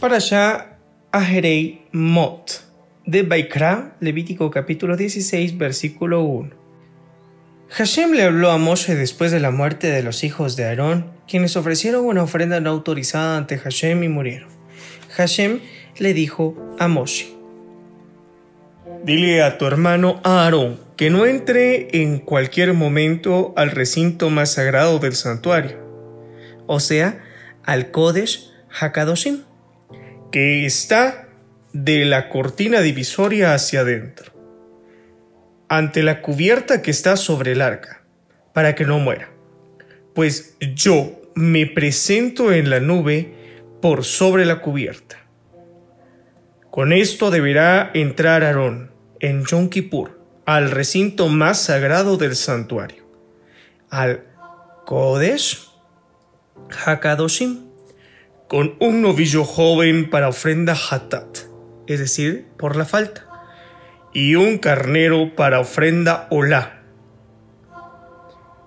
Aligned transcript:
Para 0.00 0.16
allá, 0.16 0.78
Ajerei 1.12 1.82
Mot, 1.92 2.64
de 3.04 3.22
Baikra, 3.22 3.96
Levítico 4.00 4.50
capítulo 4.50 4.96
16, 4.96 5.58
versículo 5.58 6.22
1. 6.22 6.50
Hashem 7.68 8.12
le 8.12 8.22
habló 8.22 8.50
a 8.50 8.56
Moshe 8.56 8.94
después 8.94 9.30
de 9.30 9.40
la 9.40 9.50
muerte 9.50 9.90
de 9.90 10.02
los 10.02 10.24
hijos 10.24 10.56
de 10.56 10.64
Aarón, 10.64 11.10
quienes 11.28 11.54
ofrecieron 11.54 12.06
una 12.06 12.22
ofrenda 12.22 12.60
no 12.60 12.70
autorizada 12.70 13.36
ante 13.36 13.58
Hashem 13.58 14.02
y 14.02 14.08
murieron. 14.08 14.48
Hashem 15.10 15.60
le 15.98 16.14
dijo 16.14 16.56
a 16.78 16.88
Moshe, 16.88 17.34
Dile 19.04 19.42
a 19.42 19.58
tu 19.58 19.66
hermano 19.66 20.22
Aarón 20.24 20.80
que 20.96 21.10
no 21.10 21.26
entre 21.26 22.00
en 22.00 22.20
cualquier 22.20 22.72
momento 22.72 23.52
al 23.54 23.70
recinto 23.70 24.30
más 24.30 24.52
sagrado 24.52 24.98
del 24.98 25.14
santuario, 25.14 25.76
o 26.66 26.80
sea, 26.80 27.22
al 27.64 27.90
Kodesh 27.90 28.50
Hakadoshim, 28.70 29.42
que 30.30 30.64
está 30.66 31.28
de 31.72 32.04
la 32.04 32.28
cortina 32.28 32.80
divisoria 32.80 33.54
hacia 33.54 33.80
adentro, 33.80 34.32
ante 35.68 36.02
la 36.02 36.20
cubierta 36.20 36.82
que 36.82 36.90
está 36.90 37.16
sobre 37.16 37.52
el 37.52 37.62
arca, 37.62 38.04
para 38.52 38.74
que 38.74 38.84
no 38.84 38.98
muera. 38.98 39.30
Pues 40.14 40.56
yo 40.74 41.20
me 41.34 41.66
presento 41.66 42.52
en 42.52 42.70
la 42.70 42.80
nube 42.80 43.32
por 43.80 44.04
sobre 44.04 44.44
la 44.44 44.60
cubierta. 44.60 45.16
Con 46.70 46.92
esto 46.92 47.30
deberá 47.30 47.90
entrar 47.94 48.44
Aarón 48.44 48.92
en 49.18 49.44
Yom 49.44 49.68
Kippur 49.68 50.20
al 50.46 50.70
recinto 50.70 51.28
más 51.28 51.60
sagrado 51.60 52.16
del 52.16 52.36
santuario, 52.36 53.04
al 53.90 54.24
Kodesh 54.86 55.68
Hakadoshim, 56.84 57.69
con 58.50 58.74
un 58.80 59.00
novillo 59.00 59.44
joven 59.44 60.10
para 60.10 60.28
ofrenda 60.28 60.74
Hatat, 60.74 61.38
es 61.86 62.00
decir, 62.00 62.48
por 62.58 62.74
la 62.74 62.84
falta, 62.84 63.28
y 64.12 64.34
un 64.34 64.58
carnero 64.58 65.36
para 65.36 65.60
ofrenda 65.60 66.26
Olá. 66.30 66.82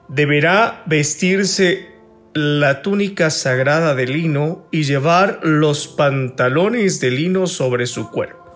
Deberá 0.08 0.84
vestirse 0.86 1.90
la 2.34 2.82
túnica 2.82 3.30
sagrada 3.30 3.94
de 3.94 4.08
lino 4.08 4.70
y 4.72 4.84
llevar 4.84 5.42
los 5.44 5.90
pantalones 5.90 7.02
de 7.02 7.12
lino 7.12 7.46
sobre 7.46 7.86
su 7.86 8.10
cuerpo. 8.10 8.56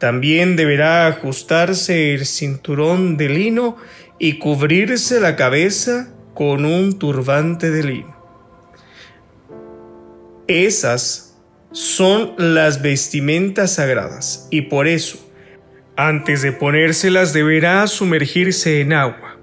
También 0.00 0.56
deberá 0.56 1.08
ajustarse 1.08 2.14
el 2.14 2.24
cinturón 2.24 3.18
de 3.18 3.28
lino 3.28 3.76
y 4.18 4.38
cubrirse 4.38 5.20
la 5.20 5.36
cabeza 5.36 6.14
con 6.32 6.64
un 6.64 6.98
turbante 6.98 7.70
de 7.70 7.82
lino. 7.82 8.11
Esas 10.52 11.40
son 11.70 12.34
las 12.36 12.82
vestimentas 12.82 13.76
sagradas 13.76 14.48
y 14.50 14.62
por 14.62 14.86
eso, 14.86 15.18
antes 15.96 16.42
de 16.42 16.52
ponérselas 16.52 17.32
deberá 17.32 17.86
sumergirse 17.86 18.82
en 18.82 18.92
agua. 18.92 19.38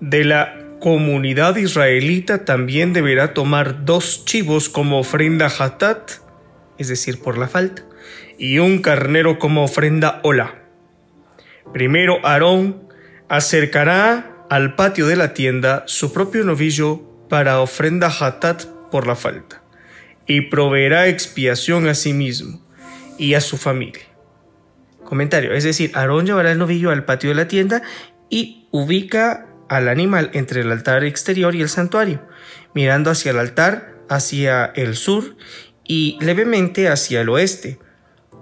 De 0.00 0.24
la 0.24 0.56
comunidad 0.78 1.56
israelita 1.56 2.44
también 2.44 2.92
deberá 2.92 3.34
tomar 3.34 3.84
dos 3.84 4.24
chivos 4.24 4.68
como 4.68 5.00
ofrenda 5.00 5.48
hatat, 5.48 6.12
es 6.78 6.86
decir, 6.86 7.20
por 7.20 7.38
la 7.38 7.48
falta, 7.48 7.82
y 8.38 8.60
un 8.60 8.82
carnero 8.82 9.40
como 9.40 9.64
ofrenda 9.64 10.20
hola. 10.22 10.62
Primero 11.72 12.24
Aarón 12.24 12.88
acercará 13.28 14.44
al 14.48 14.76
patio 14.76 15.08
de 15.08 15.16
la 15.16 15.34
tienda 15.34 15.82
su 15.86 16.12
propio 16.12 16.44
novillo 16.44 17.02
para 17.28 17.58
ofrenda 17.58 18.06
hatat 18.06 18.66
por 18.92 19.08
la 19.08 19.16
falta, 19.16 19.60
y 20.26 20.42
proveerá 20.42 21.08
expiación 21.08 21.88
a 21.88 21.94
sí 21.94 22.12
mismo 22.12 22.64
y 23.18 23.34
a 23.34 23.40
su 23.40 23.56
familia. 23.56 24.02
Comentario, 25.04 25.52
es 25.52 25.64
decir, 25.64 25.92
Aarón 25.94 26.26
llevará 26.26 26.50
el 26.52 26.58
novillo 26.58 26.90
al 26.90 27.04
patio 27.04 27.30
de 27.30 27.36
la 27.36 27.48
tienda 27.48 27.82
y 28.28 28.66
ubica 28.72 29.46
al 29.68 29.88
animal 29.88 30.30
entre 30.34 30.60
el 30.60 30.72
altar 30.72 31.04
exterior 31.04 31.54
y 31.54 31.62
el 31.62 31.68
santuario, 31.68 32.22
mirando 32.74 33.10
hacia 33.10 33.30
el 33.30 33.38
altar, 33.38 33.94
hacia 34.08 34.64
el 34.64 34.96
sur 34.96 35.36
y 35.84 36.18
levemente 36.20 36.88
hacia 36.88 37.20
el 37.20 37.28
oeste, 37.28 37.78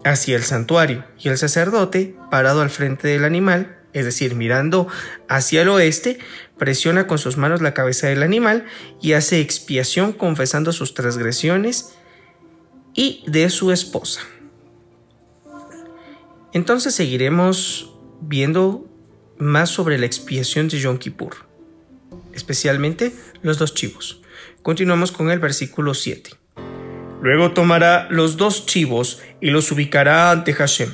hacia 0.04 0.36
el 0.36 0.42
santuario 0.42 1.04
y 1.18 1.28
el 1.28 1.38
sacerdote, 1.38 2.16
parado 2.30 2.62
al 2.62 2.70
frente 2.70 3.08
del 3.08 3.24
animal, 3.24 3.78
es 3.92 4.04
decir, 4.04 4.34
mirando 4.34 4.88
hacia 5.28 5.62
el 5.62 5.68
oeste, 5.68 6.18
presiona 6.58 7.06
con 7.06 7.18
sus 7.18 7.36
manos 7.36 7.60
la 7.60 7.74
cabeza 7.74 8.06
del 8.08 8.22
animal 8.22 8.64
y 9.00 9.12
hace 9.12 9.40
expiación 9.40 10.12
confesando 10.12 10.72
sus 10.72 10.94
transgresiones 10.94 11.94
y 12.94 13.24
de 13.26 13.50
su 13.50 13.72
esposa. 13.72 14.20
Entonces 16.52 16.94
seguiremos 16.94 17.92
viendo 18.20 18.86
más 19.38 19.70
sobre 19.70 19.98
la 19.98 20.06
expiación 20.06 20.68
de 20.68 20.78
Yom 20.78 20.98
Kippur, 20.98 21.34
especialmente 22.32 23.12
los 23.42 23.58
dos 23.58 23.74
chivos. 23.74 24.22
Continuamos 24.62 25.10
con 25.10 25.30
el 25.30 25.40
versículo 25.40 25.94
7. 25.94 26.30
Luego 27.20 27.52
tomará 27.52 28.06
los 28.10 28.36
dos 28.36 28.66
chivos 28.66 29.20
y 29.40 29.50
los 29.50 29.72
ubicará 29.72 30.30
ante 30.30 30.52
Hashem. 30.52 30.92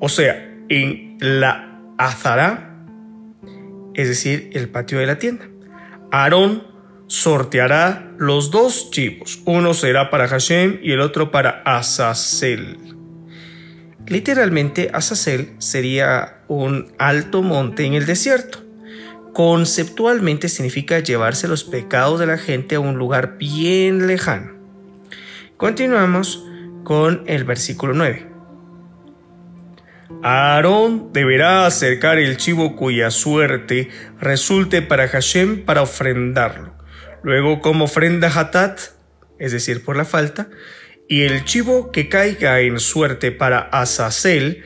O 0.00 0.08
sea, 0.08 0.52
en 0.68 1.16
la 1.20 1.80
azara, 1.96 2.71
es 3.94 4.08
decir, 4.08 4.50
el 4.54 4.68
patio 4.68 4.98
de 4.98 5.06
la 5.06 5.18
tienda. 5.18 5.48
Aarón 6.10 6.64
sorteará 7.06 8.12
los 8.18 8.50
dos 8.50 8.90
chivos. 8.90 9.40
Uno 9.44 9.74
será 9.74 10.10
para 10.10 10.28
Hashem 10.28 10.78
y 10.82 10.92
el 10.92 11.00
otro 11.00 11.30
para 11.30 11.62
Azazel. 11.64 12.78
Literalmente, 14.06 14.90
Azazel 14.92 15.54
sería 15.58 16.42
un 16.48 16.92
alto 16.98 17.42
monte 17.42 17.84
en 17.84 17.94
el 17.94 18.06
desierto. 18.06 18.58
Conceptualmente 19.32 20.48
significa 20.48 20.98
llevarse 20.98 21.48
los 21.48 21.64
pecados 21.64 22.20
de 22.20 22.26
la 22.26 22.38
gente 22.38 22.74
a 22.74 22.80
un 22.80 22.96
lugar 22.96 23.38
bien 23.38 24.06
lejano. 24.06 24.52
Continuamos 25.56 26.44
con 26.84 27.22
el 27.26 27.44
versículo 27.44 27.94
9. 27.94 28.31
Aarón 30.22 31.12
deberá 31.12 31.66
acercar 31.66 32.18
el 32.18 32.36
chivo 32.36 32.76
cuya 32.76 33.10
suerte 33.10 33.88
resulte 34.20 34.82
para 34.82 35.08
Hashem 35.08 35.64
para 35.64 35.82
ofrendarlo. 35.82 36.76
Luego 37.22 37.60
como 37.60 37.84
ofrenda 37.84 38.28
hatat, 38.28 38.80
es 39.38 39.52
decir, 39.52 39.84
por 39.84 39.96
la 39.96 40.04
falta, 40.04 40.48
y 41.08 41.22
el 41.22 41.44
chivo 41.44 41.92
que 41.92 42.08
caiga 42.08 42.60
en 42.60 42.78
suerte 42.78 43.32
para 43.32 43.58
Azazel 43.58 44.64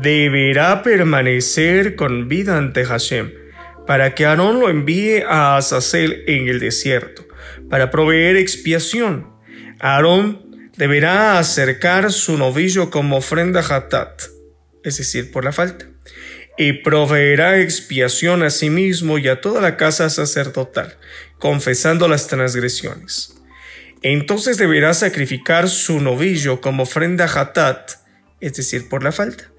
deberá 0.00 0.82
permanecer 0.82 1.96
con 1.96 2.28
vida 2.28 2.58
ante 2.58 2.84
Hashem, 2.84 3.32
para 3.86 4.14
que 4.14 4.26
Aarón 4.26 4.60
lo 4.60 4.68
envíe 4.68 5.22
a 5.28 5.56
Azazel 5.56 6.24
en 6.26 6.48
el 6.48 6.60
desierto, 6.60 7.26
para 7.68 7.90
proveer 7.90 8.36
expiación 8.36 9.30
Aarón 9.80 10.70
deberá 10.76 11.38
acercar 11.38 12.12
su 12.12 12.36
novillo 12.36 12.90
como 12.90 13.16
ofrenda 13.16 13.60
hatat, 13.60 14.24
es 14.84 14.98
decir, 14.98 15.30
por 15.30 15.44
la 15.44 15.52
falta, 15.52 15.86
y 16.56 16.74
proveerá 16.74 17.58
expiación 17.60 18.42
a 18.42 18.50
sí 18.50 18.70
mismo 18.70 19.18
y 19.18 19.28
a 19.28 19.40
toda 19.40 19.60
la 19.60 19.76
casa 19.76 20.10
sacerdotal, 20.10 20.96
confesando 21.38 22.08
las 22.08 22.26
transgresiones. 22.26 23.34
Entonces 24.02 24.58
deberá 24.58 24.94
sacrificar 24.94 25.68
su 25.68 26.00
novillo 26.00 26.60
como 26.60 26.82
ofrenda 26.82 27.24
hatat, 27.24 27.92
es 28.40 28.54
decir, 28.54 28.88
por 28.88 29.02
la 29.02 29.12
falta. 29.12 29.50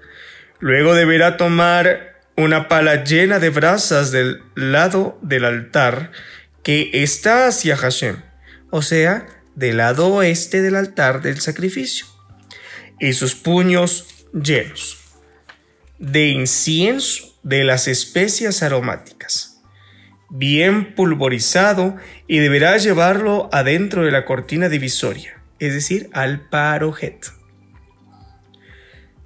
Luego 0.60 0.94
deberá 0.94 1.36
tomar 1.36 2.20
una 2.36 2.68
pala 2.68 3.04
llena 3.04 3.38
de 3.38 3.50
brasas 3.50 4.10
del 4.10 4.42
lado 4.54 5.18
del 5.22 5.44
altar 5.44 6.12
que 6.62 6.90
está 6.92 7.48
hacia 7.48 7.76
Hashem, 7.76 8.22
o 8.70 8.82
sea, 8.82 9.26
del 9.54 9.78
lado 9.78 10.08
oeste 10.08 10.62
del 10.62 10.76
altar 10.76 11.20
del 11.20 11.40
sacrificio, 11.40 12.06
y 13.00 13.12
sus 13.12 13.34
puños 13.34 14.06
llenos 14.32 15.01
de 16.02 16.30
incienso 16.30 17.38
de 17.44 17.62
las 17.62 17.86
especias 17.86 18.64
aromáticas, 18.64 19.62
bien 20.30 20.96
pulverizado, 20.96 21.96
y 22.26 22.38
deberá 22.38 22.76
llevarlo 22.76 23.48
adentro 23.52 24.04
de 24.04 24.10
la 24.10 24.24
cortina 24.24 24.68
divisoria, 24.68 25.40
es 25.60 25.74
decir, 25.74 26.10
al 26.12 26.48
parojet. 26.48 27.30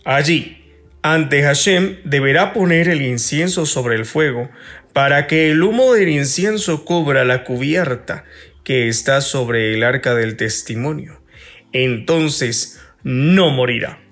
Allí, 0.05 0.63
ante 1.01 1.43
Hashem, 1.43 1.97
deberá 2.05 2.53
poner 2.53 2.89
el 2.89 3.01
incienso 3.01 3.65
sobre 3.65 3.97
el 3.97 4.05
fuego, 4.05 4.51
para 4.93 5.27
que 5.27 5.51
el 5.51 5.63
humo 5.63 5.95
del 5.95 6.11
incienso 6.11 6.85
cubra 6.85 7.25
la 7.25 7.45
cubierta 7.45 8.25
que 8.65 8.89
está 8.89 9.23
sobre 9.23 9.73
el 9.73 9.83
arca 9.83 10.15
del 10.15 10.37
testimonio. 10.37 11.23
Entonces 11.73 12.79
no 13.03 13.51
morirá. 13.51 14.06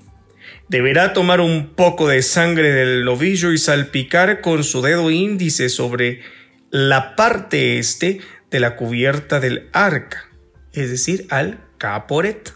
Deberá 0.68 1.12
tomar 1.12 1.40
un 1.40 1.74
poco 1.74 2.08
de 2.08 2.22
sangre 2.22 2.72
del 2.72 3.04
novillo 3.04 3.52
y 3.52 3.58
salpicar 3.58 4.40
con 4.40 4.64
su 4.64 4.80
dedo 4.80 5.10
índice 5.10 5.68
sobre 5.68 6.22
la 6.70 7.16
parte 7.16 7.78
este 7.78 8.20
de 8.50 8.60
la 8.60 8.76
cubierta 8.76 9.40
del 9.40 9.68
arca, 9.72 10.28
es 10.72 10.90
decir, 10.90 11.26
al 11.30 11.60
caporet. 11.78 12.54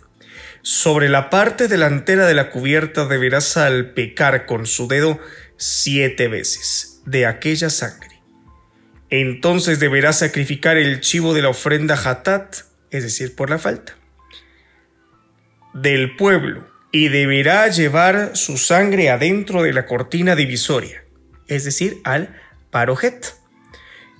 Sobre 0.62 1.08
la 1.08 1.30
parte 1.30 1.68
delantera 1.68 2.26
de 2.26 2.34
la 2.34 2.50
cubierta 2.50 3.06
deberá 3.06 3.40
salpicar 3.40 4.46
con 4.46 4.66
su 4.66 4.88
dedo 4.88 5.20
siete 5.56 6.28
veces 6.28 7.02
de 7.04 7.26
aquella 7.26 7.70
sangre. 7.70 8.22
Entonces 9.10 9.80
deberá 9.80 10.12
sacrificar 10.12 10.76
el 10.76 11.00
chivo 11.00 11.34
de 11.34 11.42
la 11.42 11.48
ofrenda 11.48 11.94
hatat, 11.94 12.56
es 12.90 13.02
decir, 13.02 13.34
por 13.34 13.50
la 13.50 13.58
falta, 13.58 13.96
del 15.74 16.16
pueblo, 16.16 16.68
y 16.90 17.08
deberá 17.08 17.68
llevar 17.68 18.36
su 18.36 18.56
sangre 18.56 19.10
adentro 19.10 19.62
de 19.62 19.72
la 19.72 19.86
cortina 19.86 20.34
divisoria, 20.34 21.04
es 21.46 21.64
decir, 21.64 21.98
al 22.04 22.36
parojet. 22.70 23.34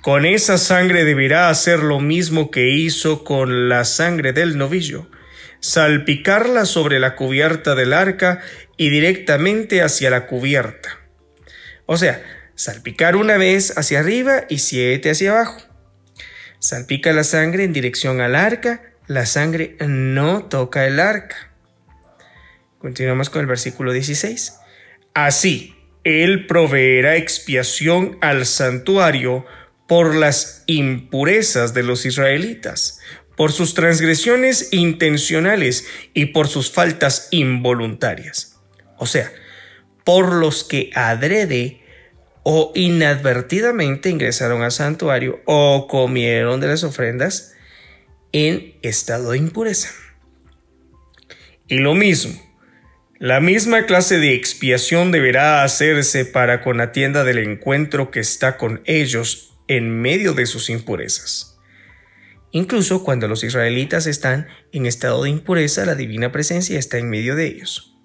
Con 0.03 0.25
esa 0.25 0.59
sangre 0.59 1.05
deberá 1.05 1.49
hacer 1.49 1.81
lo 1.81 1.99
mismo 2.01 2.51
que 2.51 2.71
hizo 2.71 3.25
con 3.25 3.69
la 3.69 3.85
sangre 3.85 4.33
del 4.33 4.57
novillo, 4.57 5.09
salpicarla 5.61 6.67
sobre 6.67 7.01
la 7.01 7.17
cubierta 7.17 7.75
del 7.75 7.93
arca 7.93 8.41
y 8.77 8.91
directamente 8.91 9.83
hacia 9.83 10.11
la 10.11 10.27
cubierta. 10.27 10.99
O 11.87 11.97
sea, 11.97 12.23
salpicar 12.55 13.17
una 13.17 13.39
vez 13.39 13.77
hacia 13.77 14.01
arriba 14.01 14.45
y 14.49 14.59
siete 14.59 15.11
hacia 15.11 15.33
abajo. 15.33 15.63
Salpica 16.61 17.13
la 17.13 17.25
sangre 17.25 17.65
en 17.65 17.73
dirección 17.73 18.21
al 18.21 18.35
arca, 18.35 18.83
la 19.07 19.27
sangre 19.27 19.77
no 19.81 20.45
toca 20.45 20.87
el 20.87 21.01
arca. 21.01 21.48
Continuamos 22.79 23.29
con 23.31 23.41
el 23.41 23.47
versículo 23.47 23.93
16. 23.93 24.55
Así, 25.15 25.75
él 26.05 26.47
proveerá 26.47 27.17
expiación 27.17 28.19
al 28.21 28.47
santuario 28.47 29.45
por 29.89 30.15
las 30.15 30.63
impurezas 30.67 31.75
de 31.75 31.83
los 31.83 32.07
israelitas, 32.07 33.01
por 33.37 33.53
sus 33.53 33.75
transgresiones 33.75 34.73
intencionales 34.73 35.87
y 36.15 36.27
por 36.27 36.47
sus 36.47 36.71
faltas 36.71 37.29
involuntarias. 37.31 38.57
O 38.97 39.07
sea, 39.07 39.33
por 40.05 40.33
los 40.33 40.63
que 40.65 40.91
adrede 40.95 41.83
o 42.43 42.73
inadvertidamente 42.75 44.09
ingresaron 44.09 44.63
al 44.63 44.73
santuario 44.73 45.41
o 45.45 45.87
comieron 45.89 46.61
de 46.61 46.69
las 46.69 46.85
ofrendas 46.85 47.55
en 48.33 48.75
estado 48.83 49.33
de 49.33 49.39
impureza. 49.39 49.91
Y 51.67 51.79
lo 51.79 51.95
mismo, 51.95 52.48
la 53.21 53.41
misma 53.41 53.85
clase 53.85 54.19
de 54.19 54.35
expiación 54.35 55.11
deberá 55.11 55.65
hacerse 55.65 56.25
para 56.25 56.63
con 56.63 56.77
la 56.79 56.93
tienda 56.93 57.25
del 57.25 57.39
encuentro 57.39 58.13
que 58.13 58.21
está 58.21 58.57
con 58.57 58.81
ellos 58.85 59.57
en 59.67 59.91
medio 60.01 60.35
de 60.35 60.47
sus 60.47 60.71
impurezas. 60.71 61.59
Incluso 62.53 63.03
cuando 63.03 63.27
los 63.27 63.43
israelitas 63.43 64.07
están 64.07 64.47
en 64.73 64.87
estado 64.87 65.25
de 65.25 65.31
impureza, 65.31 65.85
la 65.85 65.97
divina 65.97 66.31
presencia 66.31 66.79
está 66.79 66.99
en 66.99 67.11
medio 67.11 67.35
de 67.35 67.47
ellos. 67.47 67.97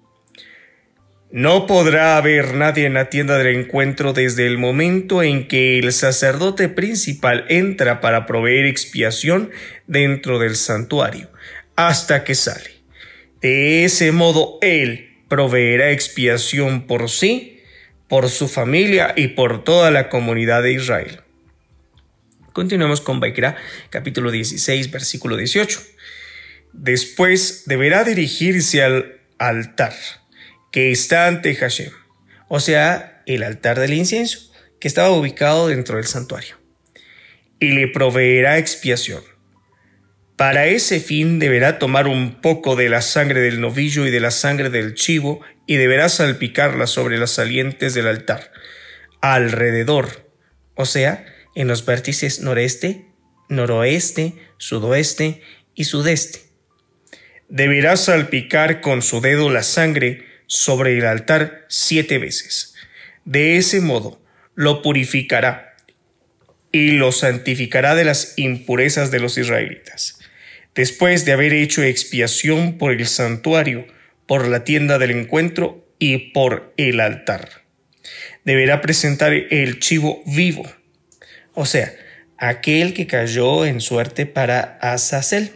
No 1.30 1.66
podrá 1.66 2.16
haber 2.16 2.54
nadie 2.54 2.86
en 2.86 2.94
la 2.94 3.08
tienda 3.08 3.38
del 3.38 3.56
encuentro 3.56 4.12
desde 4.12 4.48
el 4.48 4.58
momento 4.58 5.22
en 5.22 5.46
que 5.46 5.78
el 5.78 5.92
sacerdote 5.92 6.68
principal 6.68 7.44
entra 7.48 8.00
para 8.00 8.26
proveer 8.26 8.66
expiación 8.66 9.50
dentro 9.86 10.40
del 10.40 10.56
santuario, 10.56 11.30
hasta 11.76 12.24
que 12.24 12.34
sale. 12.34 12.73
De 13.44 13.84
ese 13.84 14.10
modo, 14.10 14.56
él 14.62 15.18
proveerá 15.28 15.90
expiación 15.90 16.86
por 16.86 17.10
sí, 17.10 17.60
por 18.08 18.30
su 18.30 18.48
familia 18.48 19.12
y 19.18 19.28
por 19.28 19.64
toda 19.64 19.90
la 19.90 20.08
comunidad 20.08 20.62
de 20.62 20.72
Israel. 20.72 21.20
Continuamos 22.54 23.02
con 23.02 23.20
Baikra, 23.20 23.58
capítulo 23.90 24.30
16, 24.30 24.90
versículo 24.90 25.36
18. 25.36 25.78
Después 26.72 27.64
deberá 27.66 28.02
dirigirse 28.02 28.82
al 28.82 29.20
altar 29.36 29.92
que 30.72 30.90
está 30.90 31.26
ante 31.26 31.54
Hashem, 31.54 31.92
o 32.48 32.60
sea, 32.60 33.22
el 33.26 33.42
altar 33.42 33.78
del 33.78 33.92
incienso, 33.92 34.54
que 34.80 34.88
estaba 34.88 35.10
ubicado 35.10 35.68
dentro 35.68 35.98
del 35.98 36.06
santuario, 36.06 36.56
y 37.60 37.72
le 37.72 37.88
proveerá 37.88 38.56
expiación. 38.56 39.33
Para 40.36 40.66
ese 40.66 40.98
fin 40.98 41.38
deberá 41.38 41.78
tomar 41.78 42.08
un 42.08 42.40
poco 42.40 42.74
de 42.74 42.88
la 42.88 43.02
sangre 43.02 43.40
del 43.40 43.60
novillo 43.60 44.04
y 44.04 44.10
de 44.10 44.18
la 44.18 44.32
sangre 44.32 44.68
del 44.68 44.94
chivo 44.94 45.40
y 45.66 45.76
deberá 45.76 46.08
salpicarla 46.08 46.88
sobre 46.88 47.18
las 47.18 47.30
salientes 47.30 47.94
del 47.94 48.08
altar, 48.08 48.50
alrededor, 49.20 50.28
o 50.74 50.86
sea, 50.86 51.24
en 51.54 51.68
los 51.68 51.86
vértices 51.86 52.40
noreste, 52.40 53.06
noroeste, 53.48 54.34
sudoeste 54.58 55.40
y 55.76 55.84
sudeste. 55.84 56.40
Deberá 57.48 57.96
salpicar 57.96 58.80
con 58.80 59.02
su 59.02 59.20
dedo 59.20 59.50
la 59.50 59.62
sangre 59.62 60.26
sobre 60.46 60.98
el 60.98 61.06
altar 61.06 61.64
siete 61.68 62.18
veces. 62.18 62.74
De 63.24 63.56
ese 63.56 63.80
modo 63.80 64.20
lo 64.56 64.82
purificará 64.82 65.76
y 66.72 66.90
lo 66.90 67.12
santificará 67.12 67.94
de 67.94 68.04
las 68.04 68.34
impurezas 68.36 69.12
de 69.12 69.20
los 69.20 69.38
israelitas. 69.38 70.18
Después 70.74 71.24
de 71.24 71.32
haber 71.32 71.52
hecho 71.52 71.82
expiación 71.82 72.78
por 72.78 72.92
el 72.92 73.06
santuario, 73.06 73.86
por 74.26 74.48
la 74.48 74.64
tienda 74.64 74.98
del 74.98 75.10
encuentro 75.10 75.86
y 75.98 76.32
por 76.32 76.72
el 76.76 77.00
altar. 77.00 77.48
Deberá 78.44 78.80
presentar 78.80 79.32
el 79.32 79.78
chivo 79.80 80.22
vivo 80.26 80.64
o 81.54 81.66
sea, 81.66 81.94
aquel 82.36 82.94
que 82.94 83.06
cayó 83.06 83.64
en 83.64 83.80
suerte 83.80 84.26
para 84.26 84.78
Azazel. 84.80 85.52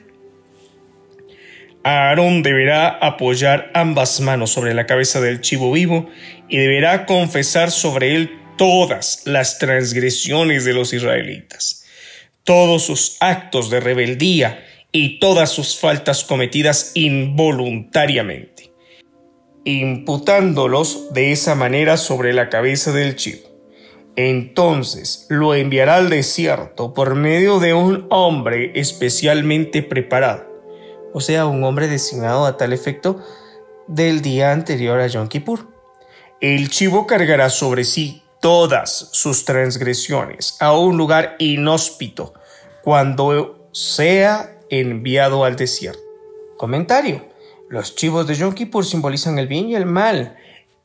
Aarón 1.82 2.42
deberá 2.42 2.88
apoyar 2.88 3.70
ambas 3.74 4.20
manos 4.20 4.50
sobre 4.50 4.74
la 4.74 4.86
cabeza 4.86 5.20
del 5.20 5.40
chivo 5.40 5.72
vivo 5.72 6.08
y 6.48 6.58
deberá 6.58 7.06
confesar 7.06 7.70
sobre 7.70 8.14
él 8.14 8.30
todas 8.56 9.22
las 9.24 9.58
transgresiones 9.58 10.64
de 10.64 10.74
los 10.74 10.92
israelitas, 10.92 11.84
todos 12.44 12.84
sus 12.84 13.16
actos 13.20 13.70
de 13.70 13.80
rebeldía 13.80 14.64
y 14.92 15.18
todas 15.18 15.50
sus 15.50 15.78
faltas 15.78 16.24
cometidas 16.24 16.92
involuntariamente, 16.94 18.72
imputándolos 19.64 21.12
de 21.12 21.32
esa 21.32 21.54
manera 21.54 21.96
sobre 21.96 22.32
la 22.32 22.48
cabeza 22.48 22.92
del 22.92 23.16
chivo. 23.16 23.48
Entonces 24.16 25.26
lo 25.28 25.54
enviará 25.54 25.96
al 25.96 26.10
desierto 26.10 26.92
por 26.92 27.14
medio 27.14 27.60
de 27.60 27.74
un 27.74 28.06
hombre 28.10 28.72
especialmente 28.74 29.82
preparado, 29.82 30.44
o 31.12 31.20
sea, 31.20 31.46
un 31.46 31.62
hombre 31.62 31.86
designado 31.86 32.44
a 32.44 32.56
tal 32.56 32.72
efecto 32.72 33.22
del 33.86 34.20
día 34.20 34.52
anterior 34.52 34.98
a 34.98 35.06
Yom 35.06 35.28
Kippur. 35.28 35.68
El 36.40 36.68
chivo 36.70 37.06
cargará 37.06 37.48
sobre 37.50 37.84
sí 37.84 38.22
todas 38.40 39.08
sus 39.12 39.44
transgresiones 39.44 40.56
a 40.60 40.76
un 40.76 40.96
lugar 40.96 41.36
inhóspito 41.38 42.34
cuando 42.82 43.68
sea 43.72 44.57
enviado 44.70 45.44
al 45.44 45.56
desierto. 45.56 46.00
Comentario. 46.56 47.28
Los 47.68 47.94
chivos 47.94 48.26
de 48.26 48.34
Yom 48.34 48.54
Kippur 48.54 48.84
simbolizan 48.84 49.38
el 49.38 49.46
bien 49.46 49.68
y 49.68 49.74
el 49.74 49.86
mal 49.86 50.36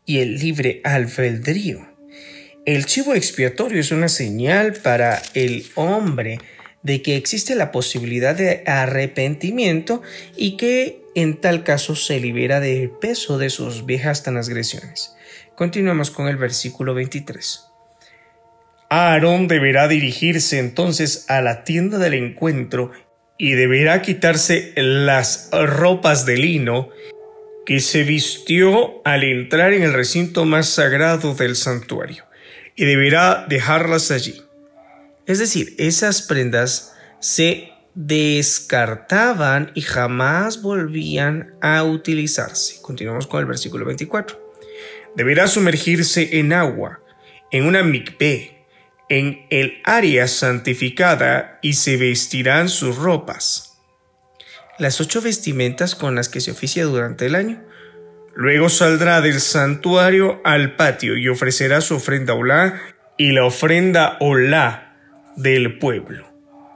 y 0.06 0.20
el 0.20 0.38
libre 0.38 0.82
albedrío. 0.84 1.88
El 2.66 2.86
chivo 2.86 3.14
expiatorio 3.14 3.80
es 3.80 3.92
una 3.92 4.08
señal 4.08 4.74
para 4.74 5.22
el 5.34 5.66
hombre 5.76 6.40
de 6.82 7.02
que 7.02 7.16
existe 7.16 7.56
la 7.56 7.72
posibilidad 7.72 8.36
de 8.36 8.64
arrepentimiento 8.66 10.02
y 10.36 10.58
que 10.58 11.02
en 11.16 11.40
tal 11.40 11.64
caso 11.64 11.96
se 11.96 12.20
libera 12.20 12.60
del 12.60 12.90
peso 12.90 13.38
de 13.38 13.50
sus 13.50 13.86
viejas 13.86 14.24
transgresiones. 14.24 15.16
Continuamos 15.56 16.12
con 16.12 16.28
el 16.28 16.38
versículo 16.38 16.94
23. 16.94 17.66
Aarón 18.90 19.48
deberá 19.48 19.88
dirigirse 19.88 20.60
entonces 20.60 21.26
a 21.28 21.42
la 21.42 21.64
tienda 21.64 21.98
del 21.98 22.14
encuentro 22.14 22.92
y 23.38 23.54
deberá 23.54 24.02
quitarse 24.02 24.74
las 24.76 25.50
ropas 25.52 26.26
de 26.26 26.38
lino 26.38 26.90
que 27.66 27.80
se 27.80 28.04
vistió 28.04 29.02
al 29.06 29.24
entrar 29.24 29.74
en 29.74 29.84
el 29.84 29.94
recinto 29.94 30.46
más 30.46 30.68
sagrado 30.68 31.34
del 31.34 31.56
santuario 31.56 32.26
y 32.76 32.86
deberá 32.86 33.46
dejarlas 33.48 34.12
allí. 34.12 34.42
Es 35.26 35.40
decir, 35.40 35.76
esas 35.78 36.22
prendas 36.22 36.94
se 37.20 37.70
descartaban 37.96 39.72
y 39.76 39.82
jamás 39.82 40.62
volvían 40.62 41.54
a 41.62 41.84
utilizarse. 41.84 42.82
Continuamos 42.82 43.28
con 43.28 43.40
el 43.40 43.46
versículo 43.46 43.86
24. 43.86 44.54
Deberá 45.16 45.48
sumergirse 45.48 46.40
en 46.40 46.54
agua, 46.54 47.02
en 47.52 47.66
una 47.66 47.84
mikveh, 47.84 48.53
en 49.18 49.46
el 49.50 49.82
área 49.84 50.28
santificada 50.28 51.60
y 51.62 51.74
se 51.74 51.98
vestirán 51.98 52.70
sus 52.70 52.98
ropas. 52.98 53.80
Las 54.80 55.00
ocho 55.02 55.22
vestimentas 55.22 55.96
con 55.96 56.16
las 56.16 56.30
que 56.30 56.42
se 56.42 56.52
oficia 56.52 56.86
durante 56.86 57.26
el 57.26 57.36
año 57.36 57.64
Luego 58.36 58.68
saldrá 58.70 59.22
del 59.22 59.40
santuario 59.40 60.42
al 60.44 60.76
patio 60.76 61.16
y 61.18 61.30
ofrecerá 61.30 61.82
su 61.82 61.96
ofrenda 61.96 62.34
olá 62.34 62.82
y 63.16 63.32
la 63.32 63.46
ofrenda 63.46 64.18
olá 64.20 64.98
del 65.36 65.78
pueblo. 65.78 66.32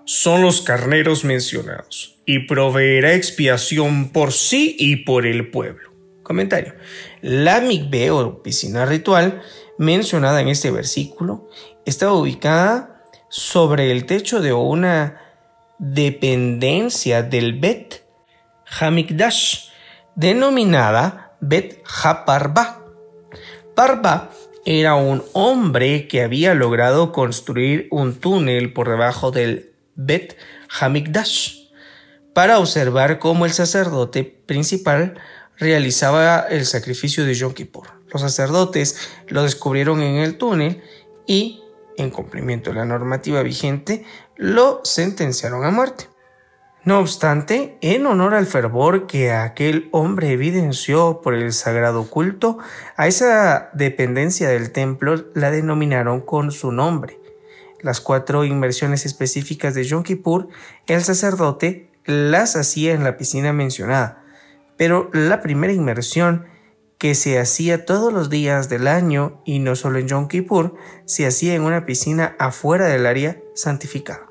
son 0.05 0.41
los 0.41 0.61
carneros 0.61 1.25
mencionados, 1.25 2.21
y 2.25 2.47
proveerá 2.47 3.13
expiación 3.13 4.09
por 4.13 4.31
sí 4.31 4.73
y 4.79 4.97
por 4.97 5.25
el 5.25 5.49
pueblo. 5.49 5.91
Comentario. 6.23 6.75
La 7.21 7.59
mikveh 7.59 8.11
o 8.11 8.41
piscina 8.41 8.85
ritual 8.85 9.41
mencionada 9.77 10.39
en 10.39 10.47
este 10.47 10.71
versículo 10.71 11.49
estaba 11.87 12.13
ubicada 12.13 13.01
sobre 13.29 13.91
el 13.91 14.05
techo 14.05 14.41
de 14.41 14.51
una 14.51 15.21
dependencia 15.79 17.23
del 17.23 17.57
Bet 17.59 18.03
Hamikdash, 18.79 19.69
denominada 20.15 21.37
Bet 21.39 21.81
Haparba. 22.03 22.83
Parba 23.73 24.31
era 24.65 24.95
un 24.95 25.23
hombre 25.31 26.09
que 26.09 26.23
había 26.23 26.53
logrado 26.53 27.13
construir 27.13 27.87
un 27.89 28.15
túnel 28.19 28.73
por 28.73 28.89
debajo 28.89 29.31
del 29.31 29.71
Bet 29.95 30.35
Hamikdash 30.81 31.69
para 32.33 32.59
observar 32.59 33.17
cómo 33.17 33.45
el 33.45 33.53
sacerdote 33.53 34.25
principal 34.25 35.15
realizaba 35.57 36.41
el 36.49 36.65
sacrificio 36.65 37.23
de 37.23 37.33
Yom 37.33 37.53
Kippur. 37.53 37.87
Los 38.11 38.21
sacerdotes 38.21 39.09
lo 39.27 39.43
descubrieron 39.43 40.01
en 40.01 40.17
el 40.17 40.37
túnel 40.37 40.81
y, 41.25 41.61
en 41.97 42.09
cumplimiento 42.09 42.69
de 42.69 42.77
la 42.77 42.85
normativa 42.85 43.43
vigente, 43.43 44.05
lo 44.35 44.81
sentenciaron 44.83 45.65
a 45.65 45.71
muerte. 45.71 46.05
No 46.87 46.99
obstante, 46.99 47.77
en 47.81 48.05
honor 48.05 48.33
al 48.33 48.45
fervor 48.45 49.07
que 49.07 49.33
aquel 49.33 49.89
hombre 49.91 50.31
evidenció 50.31 51.19
por 51.21 51.33
el 51.33 51.51
sagrado 51.51 52.09
culto, 52.09 52.59
a 52.95 53.07
esa 53.07 53.71
dependencia 53.73 54.47
del 54.47 54.71
templo 54.71 55.25
la 55.33 55.51
denominaron 55.51 56.21
con 56.21 56.51
su 56.51 56.71
nombre. 56.71 57.19
Las 57.81 57.99
cuatro 57.99 58.45
inmersiones 58.45 59.05
específicas 59.05 59.73
de 59.73 59.83
Yom 59.83 60.03
Kippur, 60.03 60.47
el 60.85 61.03
sacerdote 61.03 61.91
las 62.05 62.55
hacía 62.55 62.93
en 62.93 63.03
la 63.03 63.17
piscina 63.17 63.51
mencionada, 63.51 64.23
pero 64.77 65.09
la 65.11 65.41
primera 65.41 65.73
inmersión 65.73 66.45
que 66.97 67.15
se 67.15 67.39
hacía 67.39 67.85
todos 67.85 68.11
los 68.11 68.29
días 68.29 68.69
del 68.69 68.87
año 68.87 69.41
y 69.45 69.59
no 69.59 69.75
solo 69.75 69.99
en 69.99 70.07
Yom 70.07 70.27
Kippur, 70.27 70.75
se 71.05 71.27
hacía 71.27 71.53
en 71.53 71.61
una 71.61 71.85
piscina 71.85 72.35
afuera 72.39 72.87
del 72.87 73.05
área 73.05 73.39
santificada. 73.55 74.27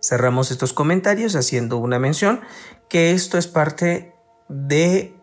Cerramos 0.00 0.50
estos 0.50 0.72
comentarios 0.72 1.36
haciendo 1.36 1.78
una 1.78 1.98
mención 1.98 2.40
que 2.88 3.12
esto 3.12 3.38
es 3.38 3.46
parte 3.46 4.14
de 4.48 5.14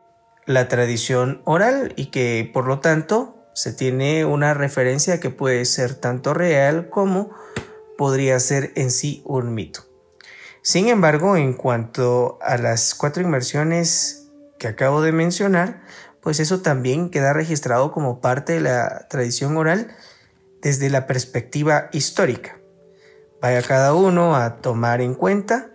la 0.46 0.68
tradición 0.68 1.42
oral 1.46 1.94
y 1.96 2.08
que 2.08 2.50
por 2.54 2.66
lo 2.66 2.80
tanto 2.80 3.36
se 3.54 3.74
tiene 3.74 4.26
una 4.26 4.54
referencia 4.54 5.20
que 5.20 5.30
puede 5.30 5.66
ser 5.66 5.96
tanto 5.96 6.34
real 6.34 6.90
como 6.90 7.30
podría 7.98 8.40
ser 8.40 8.72
en 8.76 8.90
sí 8.90 9.22
un 9.26 9.54
mito. 9.54 9.82
Sin 10.62 10.88
embargo, 10.88 11.36
en 11.36 11.54
cuanto 11.54 12.40
a 12.42 12.58
las 12.58 12.96
cuatro 12.96 13.22
inmersiones 13.22 14.19
que 14.60 14.68
acabo 14.68 15.02
de 15.02 15.12
mencionar, 15.12 15.82
pues 16.22 16.40
eso 16.40 16.62
también 16.62 17.10
queda 17.10 17.34
registrado 17.34 17.92
como 17.92 18.22
parte 18.22 18.54
de 18.54 18.62
la 18.62 19.08
tradición 19.10 19.58
oral 19.58 19.88
desde 20.62 20.90
la 20.90 21.08
perspectiva 21.08 21.90
histórica. 21.92 22.60
Vaya 23.42 23.62
cada 23.62 23.94
uno 23.94 24.36
a 24.36 24.58
tomar 24.58 25.02
en 25.02 25.16
cuenta 25.16 25.72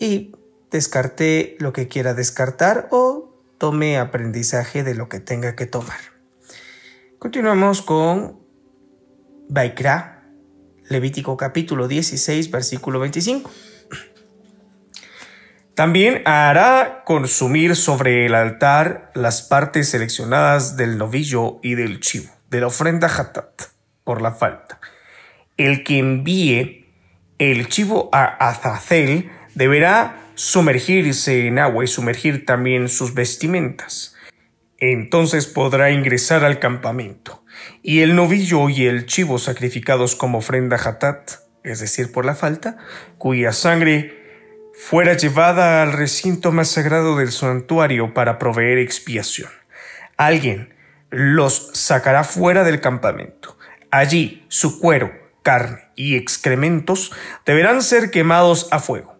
y 0.00 0.34
descarte 0.70 1.56
lo 1.60 1.72
que 1.72 1.88
quiera 1.88 2.14
descartar 2.14 2.88
o 2.90 3.34
tome 3.58 3.98
aprendizaje 3.98 4.82
de 4.82 4.94
lo 4.94 5.08
que 5.08 5.20
tenga 5.20 5.54
que 5.54 5.66
tomar. 5.66 6.00
Continuamos 7.18 7.82
con 7.82 8.40
Baikra, 9.48 10.24
Levítico 10.88 11.36
capítulo 11.36 11.88
16, 11.88 12.50
versículo 12.50 13.00
25. 13.00 13.50
También 15.76 16.22
hará 16.24 17.02
consumir 17.04 17.76
sobre 17.76 18.24
el 18.24 18.34
altar 18.34 19.10
las 19.14 19.42
partes 19.42 19.90
seleccionadas 19.90 20.78
del 20.78 20.96
novillo 20.96 21.60
y 21.62 21.74
del 21.74 22.00
chivo, 22.00 22.32
de 22.48 22.62
la 22.62 22.68
ofrenda 22.68 23.08
hatat, 23.08 23.64
por 24.02 24.22
la 24.22 24.32
falta. 24.32 24.80
El 25.58 25.84
que 25.84 25.98
envíe 25.98 26.86
el 27.38 27.68
chivo 27.68 28.08
a 28.10 28.24
Azazel 28.24 29.30
deberá 29.54 30.16
sumergirse 30.34 31.46
en 31.46 31.58
agua 31.58 31.84
y 31.84 31.88
sumergir 31.88 32.46
también 32.46 32.88
sus 32.88 33.12
vestimentas. 33.12 34.14
Entonces 34.78 35.46
podrá 35.46 35.90
ingresar 35.90 36.42
al 36.42 36.58
campamento. 36.58 37.44
Y 37.82 38.00
el 38.00 38.16
novillo 38.16 38.70
y 38.70 38.86
el 38.86 39.04
chivo 39.04 39.38
sacrificados 39.38 40.16
como 40.16 40.38
ofrenda 40.38 40.76
hatat, 40.76 41.32
es 41.64 41.80
decir, 41.80 42.12
por 42.12 42.24
la 42.24 42.34
falta, 42.34 42.78
cuya 43.18 43.52
sangre 43.52 44.25
fuera 44.76 45.16
llevada 45.16 45.82
al 45.82 45.92
recinto 45.92 46.52
más 46.52 46.68
sagrado 46.68 47.16
del 47.16 47.32
santuario 47.32 48.14
para 48.14 48.38
proveer 48.38 48.78
expiación. 48.78 49.50
Alguien 50.16 50.74
los 51.10 51.70
sacará 51.72 52.24
fuera 52.24 52.62
del 52.62 52.80
campamento. 52.80 53.56
Allí 53.90 54.44
su 54.48 54.78
cuero, 54.78 55.12
carne 55.42 55.82
y 55.96 56.16
excrementos 56.16 57.12
deberán 57.44 57.82
ser 57.82 58.10
quemados 58.10 58.68
a 58.70 58.78
fuego. 58.78 59.16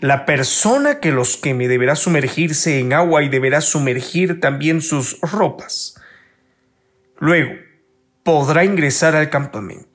La 0.00 0.26
persona 0.26 1.00
que 1.00 1.12
los 1.12 1.36
queme 1.36 1.68
deberá 1.68 1.96
sumergirse 1.96 2.78
en 2.78 2.92
agua 2.92 3.22
y 3.22 3.28
deberá 3.28 3.60
sumergir 3.60 4.40
también 4.40 4.82
sus 4.82 5.20
ropas. 5.20 5.94
Luego 7.18 7.54
podrá 8.22 8.64
ingresar 8.64 9.14
al 9.14 9.30
campamento. 9.30 9.93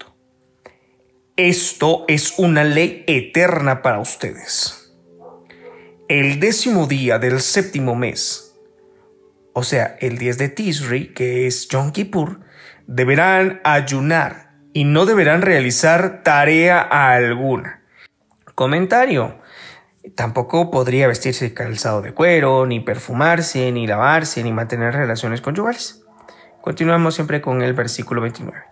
Esto 1.40 2.04
es 2.10 2.34
una 2.38 2.66
ley 2.66 3.06
eterna 3.08 3.82
para 3.82 4.00
ustedes. 4.00 4.94
El 6.10 6.42
décimo 6.42 6.86
día 6.86 7.18
del 7.18 7.40
séptimo 7.40 7.96
mes, 7.96 8.60
o 9.54 9.64
sea, 9.64 9.96
el 10.02 10.18
10 10.18 10.38
de 10.38 10.50
Tisri, 10.50 11.14
que 11.14 11.48
es 11.48 11.70
Yom 11.70 11.94
Kippur, 11.94 12.42
deberán 12.88 13.62
ayunar 13.64 14.52
y 14.74 14.84
no 14.84 15.06
deberán 15.06 15.42
realizar 15.42 16.24
tarea 16.24 16.82
alguna. 16.82 17.84
Comentario. 18.54 19.40
Tampoco 20.16 20.70
podría 20.70 21.08
vestirse 21.08 21.54
calzado 21.54 22.02
de 22.02 22.14
cuero, 22.14 22.66
ni 22.66 22.82
perfumarse, 22.82 23.72
ni 23.72 23.88
lavarse, 23.88 24.44
ni 24.44 24.52
mantener 24.52 24.94
relaciones 24.94 25.40
conyugales. 25.40 26.04
Continuamos 26.60 27.16
siempre 27.16 27.40
con 27.40 27.62
el 27.62 27.74
versículo 27.74 28.20
29 28.20 28.69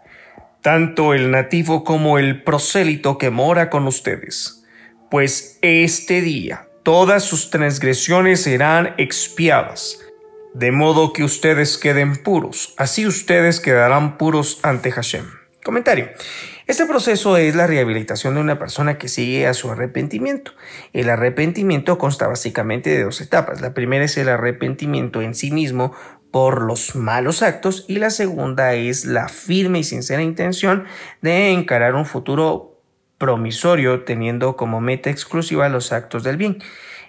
tanto 0.61 1.13
el 1.13 1.31
nativo 1.31 1.83
como 1.83 2.19
el 2.19 2.43
prosélito 2.43 3.17
que 3.17 3.29
mora 3.29 3.69
con 3.69 3.87
ustedes, 3.87 4.65
pues 5.09 5.59
este 5.61 6.21
día 6.21 6.67
todas 6.83 7.23
sus 7.23 7.49
transgresiones 7.49 8.41
serán 8.43 8.93
expiadas, 8.97 9.99
de 10.53 10.71
modo 10.71 11.13
que 11.13 11.23
ustedes 11.23 11.77
queden 11.77 12.15
puros, 12.15 12.73
así 12.77 13.05
ustedes 13.05 13.59
quedarán 13.59 14.17
puros 14.17 14.59
ante 14.63 14.91
Hashem. 14.91 15.25
Comentario. 15.63 16.09
Este 16.65 16.85
proceso 16.85 17.35
es 17.35 17.55
la 17.55 17.67
rehabilitación 17.67 18.35
de 18.35 18.39
una 18.39 18.57
persona 18.57 18.97
que 18.97 19.09
sigue 19.09 19.47
a 19.47 19.53
su 19.53 19.69
arrepentimiento. 19.69 20.51
El 20.93 21.09
arrepentimiento 21.09 21.97
consta 21.97 22.27
básicamente 22.27 22.89
de 22.89 23.03
dos 23.03 23.19
etapas. 23.19 23.59
La 23.59 23.73
primera 23.73 24.05
es 24.05 24.17
el 24.17 24.29
arrepentimiento 24.29 25.21
en 25.21 25.35
sí 25.35 25.51
mismo 25.51 25.93
por 26.31 26.61
los 26.61 26.95
malos 26.95 27.41
actos 27.41 27.85
y 27.87 27.97
la 27.97 28.09
segunda 28.09 28.73
es 28.73 29.05
la 29.05 29.29
firme 29.29 29.79
y 29.79 29.83
sincera 29.83 30.21
intención 30.21 30.85
de 31.21 31.51
encarar 31.51 31.95
un 31.95 32.05
futuro 32.05 32.81
promisorio 33.17 34.03
teniendo 34.03 34.55
como 34.55 34.81
meta 34.81 35.09
exclusiva 35.09 35.69
los 35.69 35.91
actos 35.91 36.23
del 36.23 36.37
bien. 36.37 36.59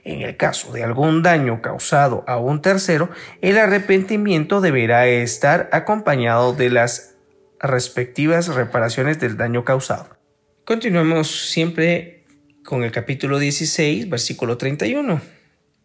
En 0.04 0.22
el 0.22 0.36
caso 0.36 0.72
de 0.72 0.84
algún 0.84 1.22
daño 1.22 1.60
causado 1.60 2.24
a 2.26 2.38
un 2.38 2.62
tercero, 2.62 3.10
el 3.42 3.58
arrepentimiento 3.58 4.60
deberá 4.60 5.06
estar 5.06 5.68
acompañado 5.72 6.54
de 6.54 6.70
las 6.70 7.16
respectivas 7.60 8.48
reparaciones 8.48 9.20
del 9.20 9.36
daño 9.36 9.64
causado. 9.64 10.16
Continuamos 10.64 11.50
siempre 11.50 12.24
con 12.64 12.84
el 12.84 12.92
capítulo 12.92 13.38
16, 13.38 14.08
versículo 14.08 14.56
31. 14.56 15.20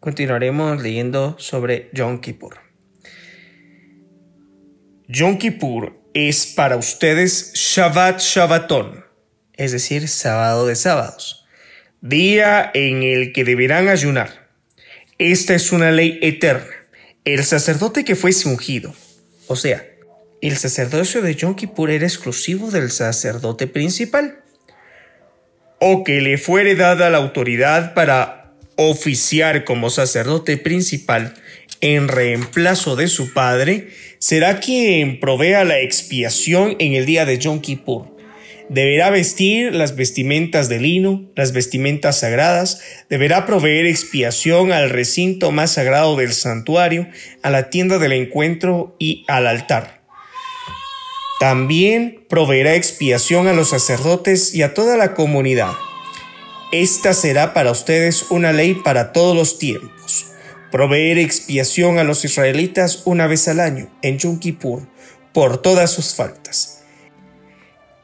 Continuaremos 0.00 0.82
leyendo 0.82 1.36
sobre 1.38 1.90
Yom 1.92 2.20
Kippur. 2.20 2.63
Yom 5.06 5.36
Kippur 5.36 6.00
es 6.14 6.46
para 6.46 6.78
ustedes 6.78 7.52
Shabbat 7.52 8.20
Shabbatón, 8.20 9.04
es 9.52 9.72
decir, 9.72 10.08
sábado 10.08 10.66
de 10.66 10.76
sábados, 10.76 11.44
día 12.00 12.70
en 12.72 13.02
el 13.02 13.34
que 13.34 13.44
deberán 13.44 13.88
ayunar. 13.88 14.48
Esta 15.18 15.54
es 15.54 15.72
una 15.72 15.90
ley 15.90 16.18
eterna. 16.22 16.72
El 17.26 17.44
sacerdote 17.44 18.02
que 18.06 18.16
fuese 18.16 18.48
ungido, 18.48 18.94
o 19.46 19.56
sea, 19.56 19.86
el 20.40 20.56
sacerdocio 20.56 21.20
de 21.20 21.34
Yom 21.34 21.54
Kippur 21.54 21.90
era 21.90 22.06
exclusivo 22.06 22.70
del 22.70 22.90
sacerdote 22.90 23.66
principal, 23.66 24.42
o 25.80 26.02
que 26.02 26.22
le 26.22 26.38
fuere 26.38 26.76
dada 26.76 27.10
la 27.10 27.18
autoridad 27.18 27.92
para 27.92 28.54
oficiar 28.76 29.64
como 29.64 29.90
sacerdote 29.90 30.56
principal 30.56 31.34
en 31.82 32.08
reemplazo 32.08 32.96
de 32.96 33.08
su 33.08 33.34
padre, 33.34 33.90
será 34.24 34.58
quien 34.58 35.20
provea 35.20 35.64
la 35.64 35.80
expiación 35.80 36.76
en 36.78 36.94
el 36.94 37.04
día 37.04 37.26
de 37.26 37.36
Yom 37.36 37.60
Kippur. 37.60 38.16
deberá 38.70 39.10
vestir 39.10 39.74
las 39.74 39.96
vestimentas 39.96 40.70
de 40.70 40.80
lino, 40.80 41.30
las 41.36 41.52
vestimentas 41.52 42.20
sagradas, 42.20 42.80
deberá 43.10 43.44
proveer 43.44 43.84
expiación 43.84 44.72
al 44.72 44.88
recinto 44.88 45.52
más 45.52 45.72
sagrado 45.72 46.16
del 46.16 46.32
santuario, 46.32 47.06
a 47.42 47.50
la 47.50 47.68
tienda 47.68 47.98
del 47.98 48.12
encuentro 48.12 48.96
y 48.98 49.26
al 49.28 49.46
altar. 49.46 50.00
También 51.38 52.24
proveerá 52.30 52.76
expiación 52.76 53.46
a 53.46 53.52
los 53.52 53.68
sacerdotes 53.68 54.54
y 54.54 54.62
a 54.62 54.72
toda 54.72 54.96
la 54.96 55.12
comunidad. 55.12 55.72
Esta 56.72 57.12
será 57.12 57.52
para 57.52 57.72
ustedes 57.72 58.30
una 58.30 58.54
ley 58.54 58.72
para 58.72 59.12
todos 59.12 59.36
los 59.36 59.58
tiempos. 59.58 60.33
Proveer 60.74 61.18
expiación 61.18 62.00
a 62.00 62.02
los 62.02 62.24
israelitas 62.24 63.02
una 63.04 63.28
vez 63.28 63.46
al 63.46 63.60
año, 63.60 63.88
en 64.02 64.18
Yom 64.18 64.40
Kippur, 64.40 64.88
por 65.32 65.62
todas 65.62 65.92
sus 65.92 66.16
faltas. 66.16 66.82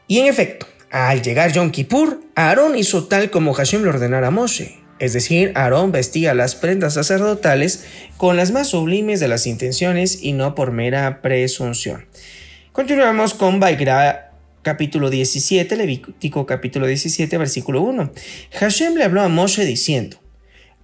Y 0.06 0.20
en 0.20 0.26
efecto, 0.26 0.66
al 0.88 1.20
llegar 1.20 1.50
Yom 1.50 1.72
Kippur, 1.72 2.20
Aarón 2.36 2.78
hizo 2.78 3.08
tal 3.08 3.28
como 3.30 3.54
Hashem 3.54 3.82
le 3.82 3.88
ordenara 3.88 4.28
a 4.28 4.30
Moshe. 4.30 4.78
Es 5.00 5.14
decir, 5.14 5.50
Aarón 5.56 5.90
vestía 5.90 6.32
las 6.32 6.54
prendas 6.54 6.94
sacerdotales 6.94 7.86
con 8.16 8.36
las 8.36 8.52
más 8.52 8.68
sublimes 8.68 9.18
de 9.18 9.26
las 9.26 9.48
intenciones 9.48 10.22
y 10.22 10.32
no 10.32 10.54
por 10.54 10.70
mera 10.70 11.22
presunción. 11.22 12.06
Continuamos 12.70 13.34
con 13.34 13.58
Baikra 13.58 14.30
capítulo 14.62 15.10
17, 15.10 15.74
Levítico 15.74 16.46
capítulo 16.46 16.86
17, 16.86 17.36
versículo 17.36 17.82
1. 17.82 18.12
Hashem 18.60 18.94
le 18.94 19.02
habló 19.02 19.22
a 19.22 19.28
Moshe 19.28 19.64
diciendo, 19.64 20.19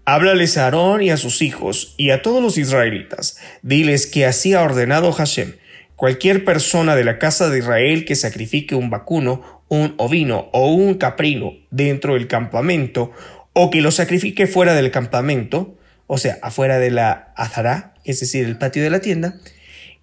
Háblales 0.08 0.56
a 0.56 0.66
Aarón 0.66 1.02
y 1.02 1.10
a 1.10 1.16
sus 1.16 1.42
hijos 1.42 1.94
y 1.96 2.10
a 2.10 2.22
todos 2.22 2.40
los 2.40 2.58
israelitas. 2.58 3.38
Diles 3.62 4.06
que 4.06 4.24
así 4.24 4.54
ha 4.54 4.62
ordenado 4.62 5.10
Hashem. 5.10 5.56
Cualquier 5.96 6.44
persona 6.44 6.94
de 6.94 7.02
la 7.02 7.18
casa 7.18 7.50
de 7.50 7.58
Israel 7.58 8.04
que 8.04 8.14
sacrifique 8.14 8.76
un 8.76 8.88
vacuno, 8.88 9.64
un 9.66 9.94
ovino 9.96 10.48
o 10.52 10.72
un 10.72 10.94
caprino 10.94 11.54
dentro 11.72 12.14
del 12.14 12.28
campamento 12.28 13.10
o 13.52 13.70
que 13.70 13.80
lo 13.80 13.90
sacrifique 13.90 14.46
fuera 14.46 14.74
del 14.74 14.92
campamento, 14.92 15.76
o 16.06 16.18
sea, 16.18 16.38
afuera 16.40 16.78
de 16.78 16.92
la 16.92 17.32
azara, 17.34 17.94
es 18.04 18.20
decir, 18.20 18.44
el 18.44 18.58
patio 18.58 18.84
de 18.84 18.90
la 18.90 19.00
tienda, 19.00 19.40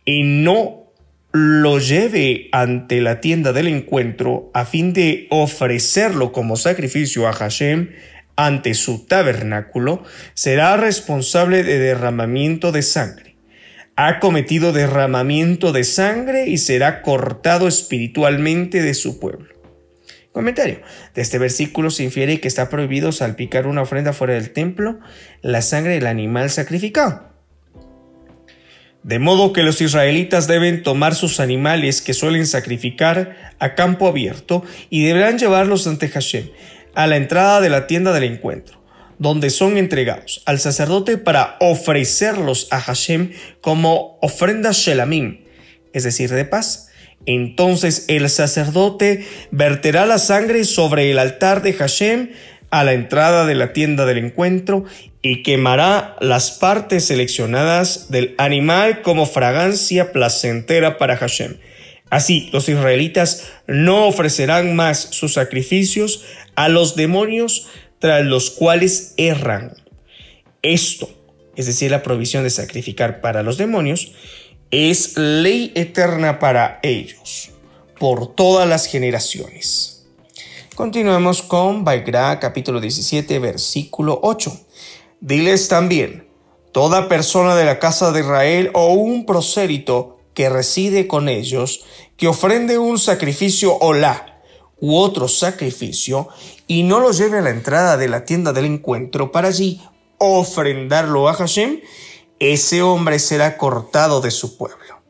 y 0.04 0.24
no 0.24 0.84
lo 1.32 1.80
lleve 1.80 2.50
ante 2.52 3.00
la 3.00 3.22
tienda 3.22 3.54
del 3.54 3.68
encuentro 3.68 4.52
a 4.54 4.66
fin 4.66 4.92
de 4.92 5.28
ofrecerlo 5.30 6.34
como 6.34 6.58
sacrificio 6.58 7.28
a 7.28 7.32
Hashem 7.32 7.92
ante 8.36 8.74
su 8.74 9.06
tabernáculo, 9.06 10.04
será 10.34 10.78
responsable 10.78 11.64
de 11.64 11.80
derramamiento 11.80 12.72
de 12.72 12.82
sangre. 12.82 13.36
Ha 13.96 14.20
cometido 14.20 14.74
derramamiento 14.74 15.72
de 15.72 15.84
sangre 15.84 16.48
y 16.48 16.58
será 16.58 17.02
cortado 17.02 17.68
espiritualmente 17.68 18.82
de 18.82 18.94
su 18.96 19.20
pueblo. 19.20 19.54
Comentario. 20.32 20.82
De 21.14 21.22
este 21.22 21.38
versículo 21.38 21.92
se 21.92 22.04
infiere 22.04 22.40
que 22.40 22.48
está 22.48 22.68
prohibido 22.68 23.12
salpicar 23.12 23.68
una 23.68 23.84
ofrenda 23.84 24.14
fuera 24.14 24.34
del 24.34 24.50
templo 24.50 25.00
la 25.44 25.62
sangre 25.62 25.94
del 25.94 26.08
animal 26.08 26.50
sacrificado. 26.50 27.32
De 29.04 29.20
modo 29.20 29.54
que 29.54 29.64
los 29.64 29.82
israelitas 29.82 30.48
deben 30.48 30.82
tomar 30.82 31.14
sus 31.14 31.40
animales 31.40 32.02
que 32.02 32.14
suelen 32.14 32.48
sacrificar 32.48 33.54
a 33.60 33.76
campo 33.76 34.08
abierto 34.08 34.64
y 34.90 35.04
deberán 35.04 35.38
llevarlos 35.38 35.86
ante 35.88 36.08
Hashem, 36.08 36.50
a 36.96 37.08
la 37.08 37.18
entrada 37.18 37.62
de 37.62 37.70
la 37.70 37.88
tienda 37.88 38.14
del 38.14 38.24
encuentro, 38.24 38.80
donde 39.20 39.50
son 39.50 39.78
entregados 39.78 40.44
al 40.46 40.60
sacerdote 40.60 41.18
para 41.18 41.58
ofrecerlos 41.60 42.68
a 42.72 42.80
Hashem 42.80 43.32
como 43.62 44.18
ofrenda 44.22 44.72
shelamim, 44.72 45.42
es 45.94 46.04
decir, 46.04 46.30
de 46.30 46.46
paz. 46.46 46.90
Entonces 47.26 48.06
el 48.10 48.30
sacerdote 48.30 49.26
verterá 49.52 50.06
la 50.06 50.18
sangre 50.18 50.66
sobre 50.66 51.10
el 51.10 51.20
altar 51.20 51.62
de 51.62 51.74
Hashem 51.74 52.32
a 52.70 52.84
la 52.84 52.94
entrada 52.94 53.46
de 53.46 53.56
la 53.56 53.72
tienda 53.72 54.06
del 54.06 54.18
encuentro 54.18 54.84
y 55.22 55.44
quemará 55.44 56.16
las 56.20 56.52
partes 56.52 57.06
seleccionadas 57.06 58.10
del 58.10 58.36
animal 58.38 59.02
como 59.04 59.26
fragancia 59.26 60.12
placentera 60.12 60.98
para 60.98 61.16
Hashem. 61.16 61.58
Así, 62.14 62.48
los 62.54 62.70
israelitas 62.70 63.46
no 63.66 64.06
ofrecerán 64.06 64.76
más 64.76 65.00
sus 65.00 65.34
sacrificios 65.34 66.24
a 66.54 66.70
los 66.70 66.96
demonios 66.96 67.66
tras 67.98 68.24
los 68.24 68.52
cuales 68.52 69.16
erran. 69.18 69.74
Esto, 70.62 71.10
es 71.56 71.66
decir, 71.66 71.90
la 71.90 72.04
provisión 72.04 72.44
de 72.44 72.52
sacrificar 72.52 73.20
para 73.20 73.42
los 73.42 73.58
demonios, 73.58 74.12
es 74.70 75.18
ley 75.18 75.72
eterna 75.74 76.38
para 76.38 76.80
ellos, 76.84 77.50
por 77.98 78.36
todas 78.36 78.70
las 78.70 78.86
generaciones. 78.86 80.06
Continuemos 80.76 81.42
con 81.42 81.84
Baigra 81.84 82.40
capítulo 82.40 82.80
17 82.80 83.40
versículo 83.40 84.20
8. 84.22 84.56
Diles 85.20 85.68
también, 85.68 86.28
toda 86.72 87.10
persona 87.10 87.56
de 87.56 87.66
la 87.66 87.80
casa 87.80 88.12
de 88.12 88.20
Israel 88.20 88.70
o 88.76 88.94
un 88.94 89.26
prosélito 89.26 90.20
que 90.34 90.50
reside 90.50 91.08
con 91.08 91.30
ellos, 91.30 91.86
que 92.18 92.28
ofrende 92.28 92.78
un 92.78 93.00
sacrificio 93.00 93.78
olá 93.78 94.42
u 94.80 94.98
otro 94.98 95.28
sacrificio 95.28 96.28
y 96.68 96.84
no 96.84 97.00
lo 97.00 97.12
lleve 97.12 97.38
a 97.38 97.42
la 97.42 97.52
entrada 97.52 97.98
de 97.98 98.08
la 98.08 98.26
tienda 98.26 98.54
del 98.54 98.66
encuentro 98.66 99.32
para 99.32 99.50
allí 99.50 99.82
ofrendarlo 100.18 101.28
a 101.30 101.34
Hashem, 101.34 101.82
ese 102.40 102.82
hombre 102.82 103.20
será 103.20 103.58
cortado 103.58 104.22
de 104.22 104.32
su 104.32 104.58
pueblo. 104.58 105.02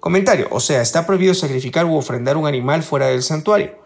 Comentario, 0.00 0.48
o 0.50 0.60
sea, 0.60 0.80
está 0.80 1.06
prohibido 1.06 1.34
sacrificar 1.34 1.84
u 1.86 1.96
ofrendar 1.96 2.36
un 2.36 2.46
animal 2.46 2.82
fuera 2.82 3.08
del 3.08 3.22
santuario 3.22 3.78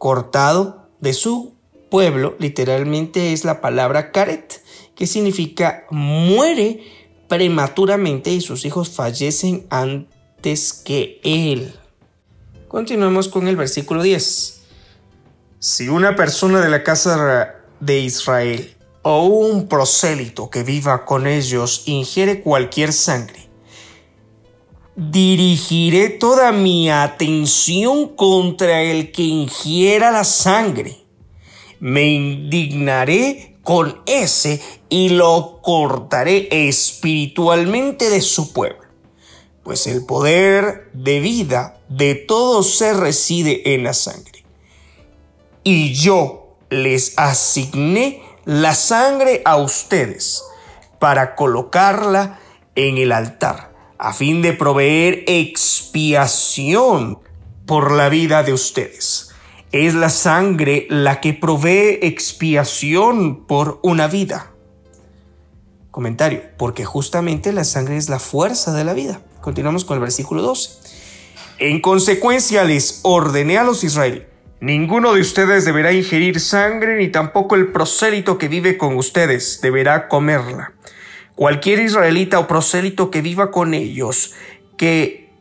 cortado 0.00 0.88
de 1.00 1.12
su 1.12 1.52
pueblo, 1.90 2.34
literalmente 2.38 3.34
es 3.34 3.44
la 3.44 3.60
palabra 3.60 4.12
caret, 4.12 4.62
que 4.94 5.06
significa 5.06 5.84
muere 5.90 6.82
prematuramente 7.30 8.32
y 8.32 8.40
sus 8.40 8.64
hijos 8.64 8.90
fallecen 8.90 9.64
antes 9.70 10.72
que 10.72 11.20
él. 11.22 11.72
Continuemos 12.66 13.28
con 13.28 13.46
el 13.46 13.54
versículo 13.54 14.02
10. 14.02 14.62
Si 15.60 15.88
una 15.88 16.16
persona 16.16 16.60
de 16.60 16.68
la 16.68 16.82
casa 16.82 17.54
de 17.78 18.00
Israel 18.00 18.76
o 19.02 19.26
un 19.26 19.68
prosélito 19.68 20.50
que 20.50 20.64
viva 20.64 21.04
con 21.04 21.28
ellos 21.28 21.84
ingiere 21.86 22.42
cualquier 22.42 22.92
sangre, 22.92 23.48
dirigiré 24.96 26.08
toda 26.08 26.50
mi 26.50 26.90
atención 26.90 28.08
contra 28.16 28.82
el 28.82 29.12
que 29.12 29.22
ingiera 29.22 30.10
la 30.10 30.24
sangre. 30.24 30.96
Me 31.78 32.08
indignaré 32.08 33.49
con 33.70 34.02
ese 34.06 34.60
y 34.88 35.10
lo 35.10 35.60
cortaré 35.62 36.48
espiritualmente 36.50 38.10
de 38.10 38.20
su 38.20 38.52
pueblo, 38.52 38.82
pues 39.62 39.86
el 39.86 40.04
poder 40.04 40.90
de 40.92 41.20
vida 41.20 41.78
de 41.88 42.16
todo 42.16 42.64
ser 42.64 42.96
reside 42.96 43.72
en 43.72 43.84
la 43.84 43.92
sangre. 43.94 44.44
Y 45.62 45.94
yo 45.94 46.56
les 46.68 47.16
asigné 47.16 48.20
la 48.44 48.74
sangre 48.74 49.40
a 49.44 49.54
ustedes 49.54 50.42
para 50.98 51.36
colocarla 51.36 52.40
en 52.74 52.98
el 52.98 53.12
altar 53.12 53.72
a 53.98 54.12
fin 54.12 54.42
de 54.42 54.52
proveer 54.52 55.22
expiación 55.28 57.20
por 57.66 57.92
la 57.92 58.08
vida 58.08 58.42
de 58.42 58.52
ustedes. 58.52 59.29
Es 59.72 59.94
la 59.94 60.10
sangre 60.10 60.86
la 60.90 61.20
que 61.20 61.32
provee 61.32 61.98
expiación 62.02 63.46
por 63.46 63.78
una 63.82 64.08
vida. 64.08 64.50
Comentario, 65.90 66.42
porque 66.56 66.84
justamente 66.84 67.52
la 67.52 67.64
sangre 67.64 67.96
es 67.96 68.08
la 68.08 68.18
fuerza 68.18 68.72
de 68.72 68.84
la 68.84 68.94
vida. 68.94 69.20
Continuamos 69.40 69.84
con 69.84 69.94
el 69.96 70.00
versículo 70.00 70.42
12. 70.42 70.70
En 71.58 71.80
consecuencia 71.80 72.64
les 72.64 73.00
ordené 73.02 73.58
a 73.58 73.64
los 73.64 73.84
israelíes, 73.84 74.26
ninguno 74.60 75.12
de 75.12 75.20
ustedes 75.20 75.64
deberá 75.64 75.92
ingerir 75.92 76.40
sangre, 76.40 76.96
ni 76.96 77.08
tampoco 77.08 77.54
el 77.54 77.70
prosélito 77.70 78.38
que 78.38 78.48
vive 78.48 78.76
con 78.76 78.96
ustedes 78.96 79.60
deberá 79.60 80.08
comerla 80.08 80.74
Cualquier 81.40 81.80
israelita 81.80 82.38
o 82.38 82.46
prosélito 82.46 83.10
que 83.10 83.22
viva 83.22 83.50
con 83.50 83.72
ellos, 83.72 84.34
que 84.76 85.32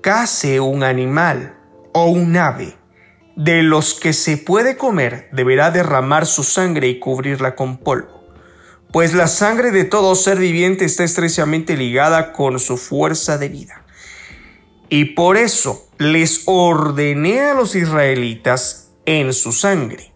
case 0.00 0.58
un 0.58 0.82
animal 0.82 1.59
o 1.92 2.06
un 2.06 2.36
ave, 2.36 2.76
de 3.36 3.62
los 3.62 3.94
que 3.94 4.12
se 4.12 4.36
puede 4.36 4.76
comer, 4.76 5.28
deberá 5.32 5.70
derramar 5.70 6.26
su 6.26 6.44
sangre 6.44 6.88
y 6.88 6.98
cubrirla 6.98 7.54
con 7.54 7.78
polvo. 7.78 8.24
Pues 8.92 9.14
la 9.14 9.28
sangre 9.28 9.70
de 9.70 9.84
todo 9.84 10.14
ser 10.14 10.38
viviente 10.38 10.84
está 10.84 11.04
estrechamente 11.04 11.76
ligada 11.76 12.32
con 12.32 12.58
su 12.58 12.76
fuerza 12.76 13.38
de 13.38 13.48
vida. 13.48 13.84
Y 14.88 15.14
por 15.14 15.36
eso 15.36 15.88
les 15.98 16.42
ordené 16.46 17.40
a 17.42 17.54
los 17.54 17.76
israelitas 17.76 18.90
en 19.06 19.32
su 19.32 19.52
sangre 19.52 20.10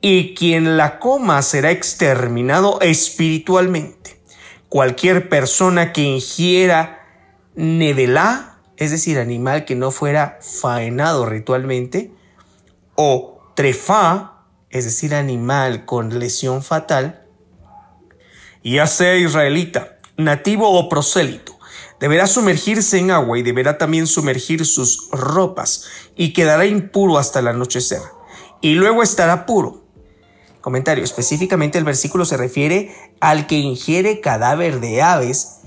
y 0.00 0.34
quien 0.34 0.76
la 0.76 0.98
coma 0.98 1.42
será 1.42 1.70
exterminado 1.70 2.80
espiritualmente. 2.80 4.20
Cualquier 4.68 5.28
persona 5.28 5.92
que 5.92 6.02
ingiera 6.02 7.06
nevelá, 7.54 8.49
es 8.80 8.90
decir, 8.90 9.18
animal 9.18 9.66
que 9.66 9.76
no 9.76 9.90
fuera 9.90 10.38
faenado 10.40 11.26
ritualmente, 11.26 12.12
o 12.94 13.52
trefa, 13.54 14.38
es 14.70 14.86
decir, 14.86 15.14
animal 15.14 15.84
con 15.84 16.18
lesión 16.18 16.62
fatal, 16.62 17.26
ya 18.64 18.86
sea 18.86 19.16
israelita, 19.16 19.98
nativo 20.16 20.70
o 20.70 20.88
prosélito, 20.88 21.58
deberá 22.00 22.26
sumergirse 22.26 22.98
en 22.98 23.10
agua 23.10 23.38
y 23.38 23.42
deberá 23.42 23.76
también 23.76 24.06
sumergir 24.06 24.64
sus 24.64 25.10
ropas 25.10 25.84
y 26.16 26.32
quedará 26.32 26.64
impuro 26.64 27.18
hasta 27.18 27.40
el 27.40 27.48
anochecer, 27.48 28.00
y 28.62 28.76
luego 28.76 29.02
estará 29.02 29.44
puro. 29.44 29.84
Comentario, 30.62 31.04
específicamente 31.04 31.76
el 31.76 31.84
versículo 31.84 32.24
se 32.24 32.38
refiere 32.38 32.94
al 33.20 33.46
que 33.46 33.58
ingiere 33.58 34.22
cadáver 34.22 34.80
de 34.80 35.02
aves, 35.02 35.59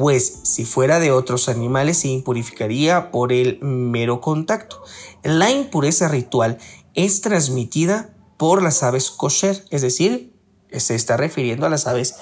pues 0.00 0.40
si 0.44 0.64
fuera 0.64 0.98
de 0.98 1.12
otros 1.12 1.50
animales 1.50 1.98
se 1.98 2.08
impurificaría 2.08 3.10
por 3.10 3.34
el 3.34 3.58
mero 3.60 4.22
contacto. 4.22 4.82
La 5.22 5.50
impureza 5.50 6.08
ritual 6.08 6.56
es 6.94 7.20
transmitida 7.20 8.08
por 8.38 8.62
las 8.62 8.82
aves 8.82 9.10
kosher, 9.10 9.62
es 9.68 9.82
decir, 9.82 10.32
se 10.74 10.94
está 10.94 11.18
refiriendo 11.18 11.66
a 11.66 11.68
las 11.68 11.86
aves 11.86 12.14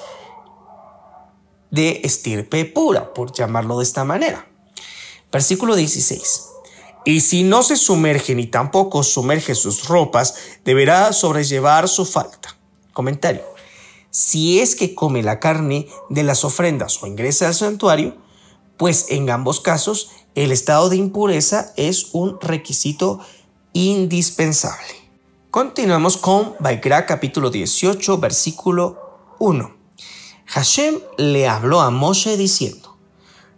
de 1.71 2.01
estirpe 2.03 2.65
pura, 2.65 3.15
por 3.15 3.31
llamarlo 3.31 3.79
de 3.79 3.85
esta 3.85 4.03
manera. 4.03 4.49
Versículo 5.31 5.77
16. 5.77 6.47
Y 7.05 7.21
si 7.21 7.45
no 7.45 7.63
se 7.63 7.77
sumerge 7.77 8.35
ni 8.35 8.49
tampoco 8.49 9.05
sumerge 9.05 9.55
sus 9.55 9.87
ropas, 9.87 10.35
deberá 10.65 11.13
sobrellevar 11.13 11.89
su 11.89 12.05
falta. 12.05 12.57
Comentario. 12.93 13.58
Si 14.19 14.59
es 14.59 14.75
que 14.75 14.97
come 14.97 15.23
la 15.23 15.39
carne 15.39 15.87
de 16.11 16.25
las 16.25 16.45
ofrendas 16.45 17.01
o 17.01 17.07
ingresa 17.07 17.47
al 17.47 17.55
santuario, 17.55 18.17
pues 18.77 19.07
en 19.11 19.31
ambos 19.31 19.61
casos 19.61 20.11
el 20.35 20.51
estado 20.51 20.89
de 20.89 20.97
impureza 20.97 21.73
es 21.77 22.09
un 22.15 22.41
requisito 22.41 23.21
indispensable. 23.75 24.89
Continuamos 25.53 26.17
con 26.17 26.57
Baikra 26.59 27.07
capítulo 27.07 27.49
18 27.49 28.19
versículo 28.19 29.37
1. 29.39 29.77
Hashem 30.47 30.99
le 31.17 31.47
habló 31.47 31.81
a 31.81 31.91
Moshe 31.91 32.37
diciendo, 32.37 32.99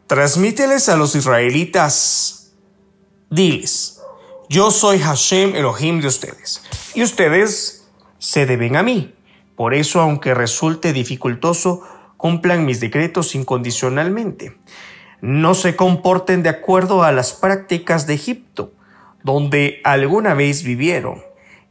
Transmíteles 0.08 0.90
a 0.90 0.96
los 0.98 1.14
israelitas, 1.14 2.52
diles, 3.30 4.02
yo 4.50 4.70
soy 4.70 4.98
Hashem 4.98 5.56
Elohim 5.56 6.02
de 6.02 6.08
ustedes, 6.08 6.60
y 6.94 7.02
ustedes 7.02 7.86
se 8.18 8.44
deben 8.44 8.76
a 8.76 8.82
mí. 8.82 9.14
Por 9.60 9.74
eso, 9.74 10.00
aunque 10.00 10.32
resulte 10.32 10.94
dificultoso, 10.94 11.82
cumplan 12.16 12.64
mis 12.64 12.80
decretos 12.80 13.34
incondicionalmente. 13.34 14.56
No 15.20 15.52
se 15.52 15.76
comporten 15.76 16.42
de 16.42 16.48
acuerdo 16.48 17.02
a 17.02 17.12
las 17.12 17.34
prácticas 17.34 18.06
de 18.06 18.14
Egipto, 18.14 18.72
donde 19.22 19.82
alguna 19.84 20.32
vez 20.32 20.62
vivieron, 20.62 21.20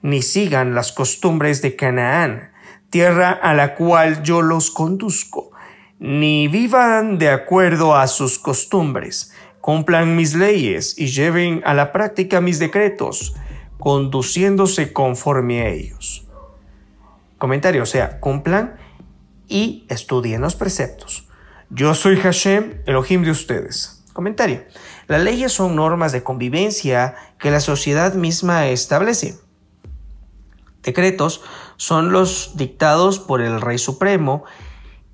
ni 0.04 0.22
sigan 0.22 0.76
las 0.76 0.92
costumbres 0.92 1.64
de 1.64 1.76
Canaán, 1.76 2.52
tierra 2.92 3.32
a 3.32 3.56
la 3.56 3.74
cual 3.74 4.22
yo 4.22 4.44
los 4.44 4.70
conduzco, 4.70 5.50
ni 5.98 6.48
vivan 6.48 7.18
de 7.18 7.32
acuerdo 7.32 7.96
a 7.96 8.06
sus 8.06 8.38
costumbres, 8.38 9.34
cumplan 9.62 10.16
mis 10.16 10.36
leyes 10.36 10.94
y 10.96 11.08
lleven 11.08 11.64
a 11.66 11.74
la 11.74 11.92
práctica 11.92 12.40
mis 12.40 12.60
decretos, 12.60 13.34
conduciéndose 13.80 14.94
conforme 14.94 15.64
a 15.64 15.70
ellos. 15.70 16.29
Comentario, 17.40 17.82
o 17.84 17.88
sea, 17.88 18.20
cumplan 18.20 18.76
y 19.48 19.88
estudien 19.90 20.42
los 20.42 20.56
preceptos. 20.56 21.28
Yo 21.70 21.96
soy 21.96 22.18
Hashem, 22.18 22.82
Elohim 22.86 23.24
de 23.24 23.32
ustedes. 23.32 24.04
Comentario. 24.14 24.64
Las 25.08 25.24
leyes 25.24 25.54
son 25.54 25.76
normas 25.76 26.12
de 26.12 26.22
convivencia 26.22 27.16
que 27.40 27.50
la 27.50 27.62
sociedad 27.62 28.14
misma 28.14 28.68
establece. 28.68 29.40
Decretos 30.84 31.42
son 31.78 32.12
los 32.12 32.58
dictados 32.58 33.20
por 33.20 33.42
el 33.42 33.62
Rey 33.62 33.78
Supremo 33.78 34.44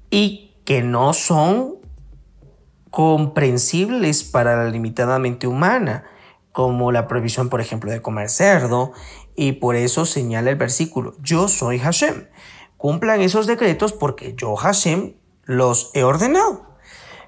y 0.10 0.56
que 0.66 0.82
no 0.82 1.14
son 1.14 1.76
comprensibles 2.90 4.24
para 4.24 4.56
la 4.56 4.70
limitada 4.70 5.20
mente 5.20 5.48
humana, 5.48 6.06
como 6.56 6.94
la 6.94 7.06
prohibición, 7.06 7.50
por 7.50 7.60
ejemplo, 7.60 7.91
de 7.91 8.02
comer 8.02 8.30
cerdo, 8.30 8.94
y 9.36 9.52
por 9.52 9.76
eso 9.76 10.06
señala 10.06 10.50
el 10.50 10.56
versículo, 10.56 11.13
yo 11.20 11.50
soy 11.50 11.80
Hashem. 11.80 12.30
Cumplan 12.78 13.20
esos 13.20 13.46
decretos 13.46 13.91
porque 13.91 14.36
yo, 14.38 14.56
Hashem, 14.56 15.15
los 15.44 15.91
he 15.94 16.06
ordenado. 16.06 16.78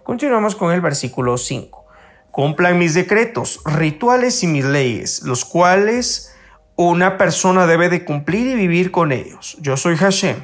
Continuamos 0.04 0.56
con 0.56 0.72
el 0.72 0.80
versículo 0.80 1.38
5. 1.38 1.86
Cumplan 2.32 2.80
mis 2.80 2.94
decretos, 2.94 3.60
rituales 3.66 4.44
y 4.44 4.48
mis 4.48 4.64
leyes, 4.64 5.24
los 5.24 5.44
cuales 5.44 6.34
una 6.78 7.18
persona 7.18 7.68
debe 7.68 7.90
de 7.90 8.06
cumplir 8.06 8.48
y 8.48 8.56
vivir 8.56 8.92
con 8.92 9.12
ellos. 9.12 9.58
Yo 9.60 9.76
soy 9.76 9.98
Hashem. 9.98 10.38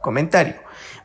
Comentario. 0.00 0.54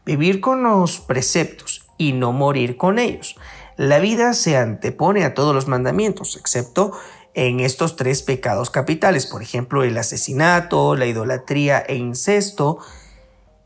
Vivir 0.06 0.40
con 0.40 0.64
los 0.64 1.02
preceptos 1.02 1.86
y 1.98 2.14
no 2.14 2.32
morir 2.32 2.78
con 2.78 2.98
ellos. 2.98 3.36
La 3.80 4.00
vida 4.00 4.34
se 4.34 4.58
antepone 4.58 5.24
a 5.24 5.34
todos 5.34 5.56
los 5.56 5.70
mandamientos, 5.70 6.36
excepto 6.36 6.92
en 7.34 7.62
estos 7.62 7.96
tres 7.96 8.24
pecados 8.24 8.70
capitales, 8.70 9.26
por 9.26 9.42
ejemplo, 9.42 9.84
el 9.84 9.98
asesinato, 9.98 10.98
la 10.98 11.06
idolatría 11.06 11.80
e 11.80 11.96
incesto. 11.96 12.80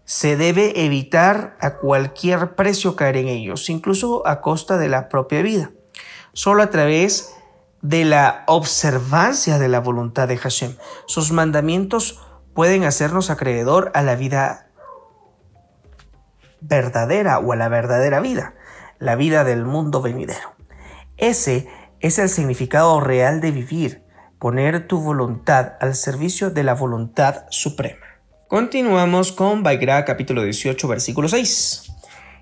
Se 0.05 0.37
debe 0.37 0.85
evitar 0.85 1.57
a 1.59 1.77
cualquier 1.77 2.53
precio 2.53 2.95
caer 2.95 3.17
en 3.17 3.27
ellos, 3.27 3.71
incluso 3.71 4.21
a 4.27 4.39
costa 4.39 4.77
de 4.77 4.87
la 4.87 5.09
propia 5.09 5.41
vida. 5.41 5.71
Solo 6.31 6.61
a 6.61 6.69
través 6.69 7.33
de 7.81 8.05
la 8.05 8.43
observancia 8.45 9.57
de 9.57 9.67
la 9.67 9.79
voluntad 9.79 10.27
de 10.27 10.37
Hashem. 10.37 10.75
Sus 11.07 11.31
mandamientos 11.31 12.21
pueden 12.53 12.83
hacernos 12.83 13.31
acreedor 13.31 13.89
a 13.95 14.03
la 14.03 14.13
vida 14.13 14.69
verdadera 16.61 17.39
o 17.39 17.51
a 17.51 17.55
la 17.55 17.67
verdadera 17.67 18.19
vida, 18.19 18.53
la 19.03 19.15
vida 19.15 19.43
del 19.43 19.65
mundo 19.65 20.01
venidero. 20.01 20.55
Ese 21.17 21.67
es 21.99 22.17
el 22.17 22.29
significado 22.29 22.99
real 22.99 23.41
de 23.41 23.51
vivir, 23.51 24.03
poner 24.39 24.87
tu 24.87 24.99
voluntad 24.99 25.73
al 25.79 25.93
servicio 25.93 26.49
de 26.49 26.63
la 26.63 26.73
voluntad 26.73 27.45
suprema. 27.49 28.05
Continuamos 28.47 29.31
con 29.31 29.61
Baigra 29.61 30.05
capítulo 30.05 30.43
18 30.43 30.87
versículo 30.87 31.27
6. 31.27 31.91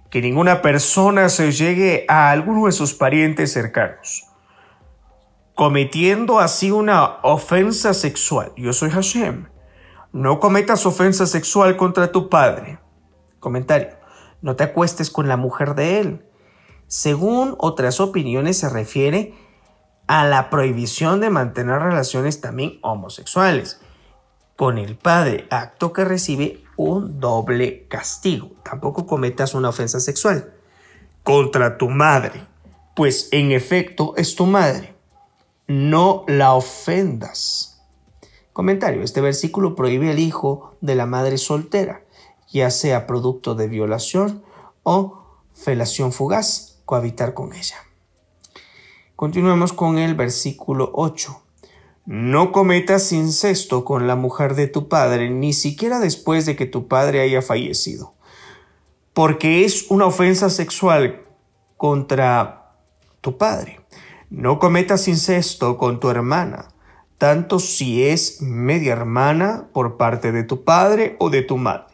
Que 0.09 0.21
ninguna 0.21 0.61
persona 0.61 1.29
se 1.29 1.51
llegue 1.51 2.05
a 2.07 2.31
alguno 2.31 2.67
de 2.67 2.71
sus 2.71 2.93
parientes 2.93 3.51
cercanos 3.51 4.31
cometiendo 5.61 6.39
así 6.39 6.71
una 6.71 7.19
ofensa 7.21 7.93
sexual. 7.93 8.51
Yo 8.57 8.73
soy 8.73 8.89
Hashem. 8.89 9.47
No 10.11 10.39
cometas 10.39 10.87
ofensa 10.87 11.27
sexual 11.27 11.77
contra 11.77 12.11
tu 12.11 12.29
padre. 12.29 12.79
Comentario. 13.39 13.89
No 14.41 14.55
te 14.55 14.63
acuestes 14.63 15.11
con 15.11 15.27
la 15.27 15.37
mujer 15.37 15.75
de 15.75 15.99
él. 15.99 16.25
Según 16.91 17.55
otras 17.57 18.01
opiniones 18.01 18.57
se 18.57 18.67
refiere 18.67 19.33
a 20.07 20.25
la 20.25 20.49
prohibición 20.49 21.21
de 21.21 21.29
mantener 21.29 21.79
relaciones 21.79 22.41
también 22.41 22.79
homosexuales 22.81 23.79
con 24.57 24.77
el 24.77 24.97
padre, 24.97 25.47
acto 25.49 25.93
que 25.93 26.03
recibe 26.03 26.65
un 26.75 27.21
doble 27.21 27.87
castigo. 27.87 28.51
Tampoco 28.61 29.07
cometas 29.07 29.53
una 29.53 29.69
ofensa 29.69 30.01
sexual 30.01 30.53
contra 31.23 31.77
tu 31.77 31.87
madre, 31.87 32.45
pues 32.93 33.29
en 33.31 33.53
efecto 33.53 34.13
es 34.17 34.35
tu 34.35 34.45
madre 34.45 34.93
no 35.71 36.25
la 36.27 36.53
ofendas. 36.53 37.81
Comentario. 38.51 39.03
Este 39.03 39.21
versículo 39.21 39.73
prohíbe 39.73 40.09
al 40.09 40.19
hijo 40.19 40.75
de 40.81 40.95
la 40.95 41.05
madre 41.05 41.37
soltera, 41.37 42.03
ya 42.51 42.69
sea 42.69 43.07
producto 43.07 43.55
de 43.55 43.69
violación 43.69 44.43
o 44.83 45.23
felación 45.53 46.11
fugaz, 46.11 46.70
cohabitar 46.91 47.33
con 47.33 47.53
ella. 47.53 47.77
Continuemos 49.15 49.71
con 49.71 49.97
el 49.97 50.13
versículo 50.13 50.91
8. 50.93 51.41
No 52.05 52.51
cometas 52.51 53.13
incesto 53.13 53.85
con 53.85 54.07
la 54.07 54.17
mujer 54.17 54.55
de 54.55 54.67
tu 54.67 54.89
padre, 54.89 55.29
ni 55.29 55.53
siquiera 55.53 55.99
después 55.99 56.45
de 56.45 56.57
que 56.57 56.65
tu 56.65 56.89
padre 56.89 57.21
haya 57.21 57.41
fallecido, 57.41 58.13
porque 59.13 59.63
es 59.63 59.89
una 59.89 60.05
ofensa 60.05 60.49
sexual 60.49 61.23
contra 61.77 62.73
tu 63.21 63.37
padre. 63.37 63.79
No 64.29 64.59
cometas 64.59 65.07
incesto 65.07 65.77
con 65.77 66.01
tu 66.01 66.09
hermana, 66.09 66.73
tanto 67.17 67.59
si 67.59 68.03
es 68.03 68.41
media 68.41 68.91
hermana 68.91 69.69
por 69.71 69.95
parte 69.95 70.33
de 70.33 70.43
tu 70.43 70.65
padre 70.65 71.15
o 71.19 71.29
de 71.29 71.41
tu 71.41 71.55
madre, 71.55 71.93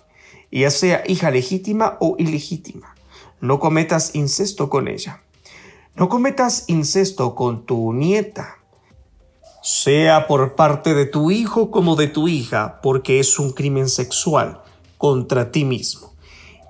ya 0.52 0.72
sea 0.72 1.04
hija 1.06 1.30
legítima 1.30 1.98
o 2.00 2.16
ilegítima. 2.18 2.97
No 3.40 3.60
cometas 3.60 4.16
incesto 4.16 4.70
con 4.70 4.88
ella. 4.88 5.22
No 5.96 6.10
cometas 6.10 6.66
incesto 6.68 7.36
con 7.36 7.66
tu 7.66 7.94
nieta, 7.94 8.58
sea 9.64 10.28
por 10.28 10.56
parte 10.56 10.94
de 10.94 11.06
tu 11.06 11.32
hijo 11.32 11.72
como 11.72 11.96
de 11.96 12.08
tu 12.08 12.28
hija, 12.28 12.80
porque 12.82 13.20
es 13.20 13.38
un 13.40 13.52
crimen 13.52 13.90
sexual 13.90 14.62
contra 14.98 15.52
ti 15.52 15.66
mismo. 15.66 16.14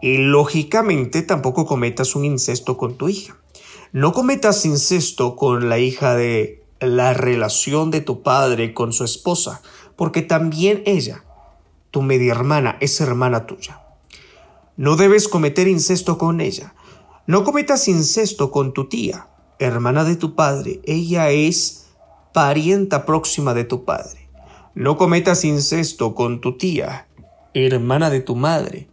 Y 0.02 0.18
lógicamente 0.18 1.24
tampoco 1.24 1.66
cometas 1.66 2.16
un 2.16 2.26
incesto 2.26 2.78
con 2.78 2.96
tu 2.96 3.10
hija. 3.10 3.38
no 3.94 4.12
cometas 4.14 4.66
incesto 4.66 5.36
con 5.36 5.70
la 5.70 5.80
hija 5.80 6.16
de 6.16 6.64
la 6.80 7.14
relación 7.14 7.92
de 7.92 8.02
tu 8.02 8.22
padre 8.22 8.74
con 8.74 8.94
su 8.94 9.04
esposa, 9.04 9.62
porque 9.96 10.22
también 10.22 10.84
ella, 10.86 11.24
tu 11.92 12.02
media 12.02 12.32
hermana, 12.34 12.78
es 12.82 13.00
hermana 13.02 13.46
tuya. 13.46 13.87
No 14.78 14.96
debes 14.96 15.28
cometer 15.28 15.68
incesto 15.68 16.20
con 16.20 16.40
ella. 16.40 16.76
No 17.26 17.44
cometas 17.44 17.88
incesto 17.88 18.52
con 18.52 18.74
tu 18.74 18.88
tía, 18.88 19.28
hermana 19.58 20.04
de 20.04 20.16
tu 20.16 20.36
padre. 20.36 20.82
Ella 20.86 21.32
es 21.32 21.88
parienta 22.32 23.04
próxima 23.04 23.56
de 23.56 23.64
tu 23.64 23.86
padre. 23.86 24.30
No 24.76 24.96
cometas 24.96 25.44
incesto 25.44 26.14
con 26.14 26.42
tu 26.42 26.58
tía, 26.58 27.08
hermana 27.56 28.12
de 28.12 28.22
tu 28.22 28.36
madre. 28.36 28.88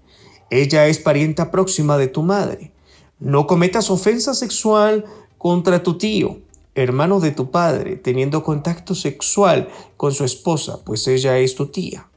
Ella 0.49 0.87
es 0.87 0.99
parienta 0.99 1.51
próxima 1.51 1.99
de 1.99 2.09
tu 2.09 2.23
madre. 2.23 2.73
No 3.19 3.47
cometas 3.47 3.91
ofensa 3.91 4.33
sexual 4.33 5.05
contra 5.37 5.83
tu 5.83 5.99
tío, 5.99 6.39
hermano 6.75 7.21
de 7.21 7.31
tu 7.31 7.51
padre, 7.51 7.97
teniendo 7.97 8.43
contacto 8.43 8.95
sexual 8.95 9.69
con 9.99 10.15
su 10.15 10.25
esposa, 10.25 10.83
pues 10.83 11.07
ella 11.09 11.37
es 11.37 11.55
tu 11.55 11.67
tía. 11.67 12.09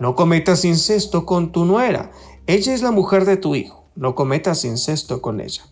No 0.00 0.14
cometas 0.14 0.64
incesto 0.64 1.24
con 1.24 1.52
tu 1.52 1.64
nuera, 1.64 2.12
ella 2.46 2.74
es 2.74 2.82
la 2.82 2.92
mujer 2.92 3.24
de 3.24 3.36
tu 3.36 3.54
hijo, 3.54 3.84
no 3.96 4.14
cometas 4.14 4.64
incesto 4.64 5.20
con 5.20 5.40
ella. 5.40 5.64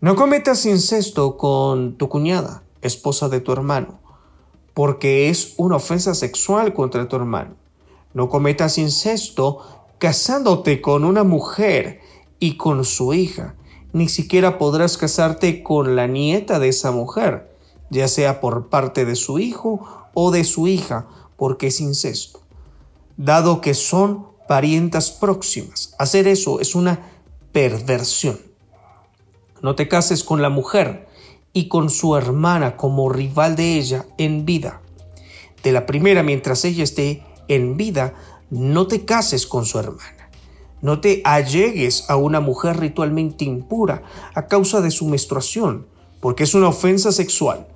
No 0.00 0.14
cometas 0.14 0.66
incesto 0.66 1.36
con 1.36 1.96
tu 1.96 2.08
cuñada, 2.08 2.62
esposa 2.82 3.28
de 3.28 3.40
tu 3.40 3.52
hermano, 3.52 3.98
porque 4.74 5.30
es 5.30 5.54
una 5.56 5.76
ofensa 5.76 6.14
sexual 6.14 6.74
contra 6.74 7.08
tu 7.08 7.16
hermano. 7.16 7.56
No 8.12 8.28
cometas 8.28 8.78
incesto 8.78 9.58
casándote 9.98 10.80
con 10.80 11.04
una 11.04 11.24
mujer 11.24 12.00
y 12.38 12.56
con 12.56 12.84
su 12.84 13.14
hija, 13.14 13.54
ni 13.92 14.08
siquiera 14.08 14.58
podrás 14.58 14.98
casarte 14.98 15.62
con 15.62 15.96
la 15.96 16.06
nieta 16.06 16.58
de 16.58 16.68
esa 16.68 16.92
mujer, 16.92 17.50
ya 17.90 18.08
sea 18.08 18.40
por 18.40 18.68
parte 18.68 19.04
de 19.04 19.16
su 19.16 19.38
hijo 19.38 19.80
o 20.12 20.30
de 20.30 20.44
su 20.44 20.66
hija, 20.66 21.08
porque 21.36 21.68
es 21.68 21.80
incesto, 21.80 22.40
dado 23.16 23.60
que 23.60 23.74
son 23.74 24.35
parientas 24.48 25.10
próximas. 25.10 25.94
Hacer 25.98 26.28
eso 26.28 26.60
es 26.60 26.74
una 26.74 27.12
perversión. 27.52 28.38
No 29.62 29.74
te 29.74 29.88
cases 29.88 30.22
con 30.22 30.42
la 30.42 30.50
mujer 30.50 31.08
y 31.52 31.68
con 31.68 31.90
su 31.90 32.16
hermana 32.16 32.76
como 32.76 33.08
rival 33.08 33.56
de 33.56 33.78
ella 33.78 34.06
en 34.18 34.44
vida. 34.44 34.82
De 35.62 35.72
la 35.72 35.86
primera, 35.86 36.22
mientras 36.22 36.64
ella 36.64 36.84
esté 36.84 37.24
en 37.48 37.76
vida, 37.76 38.14
no 38.50 38.86
te 38.86 39.04
cases 39.04 39.46
con 39.46 39.64
su 39.64 39.78
hermana. 39.78 40.30
No 40.82 41.00
te 41.00 41.22
allegues 41.24 42.08
a 42.10 42.16
una 42.16 42.40
mujer 42.40 42.78
ritualmente 42.78 43.44
impura 43.44 44.02
a 44.34 44.46
causa 44.46 44.80
de 44.80 44.90
su 44.90 45.06
menstruación, 45.06 45.86
porque 46.20 46.44
es 46.44 46.54
una 46.54 46.68
ofensa 46.68 47.10
sexual. 47.10 47.66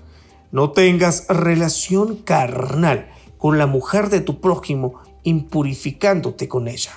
No 0.52 0.72
tengas 0.72 1.26
relación 1.28 2.16
carnal 2.16 3.10
con 3.38 3.56
la 3.56 3.66
mujer 3.66 4.10
de 4.10 4.20
tu 4.20 4.40
prójimo 4.40 5.00
impurificándote 5.24 6.48
con 6.48 6.68
ella. 6.68 6.92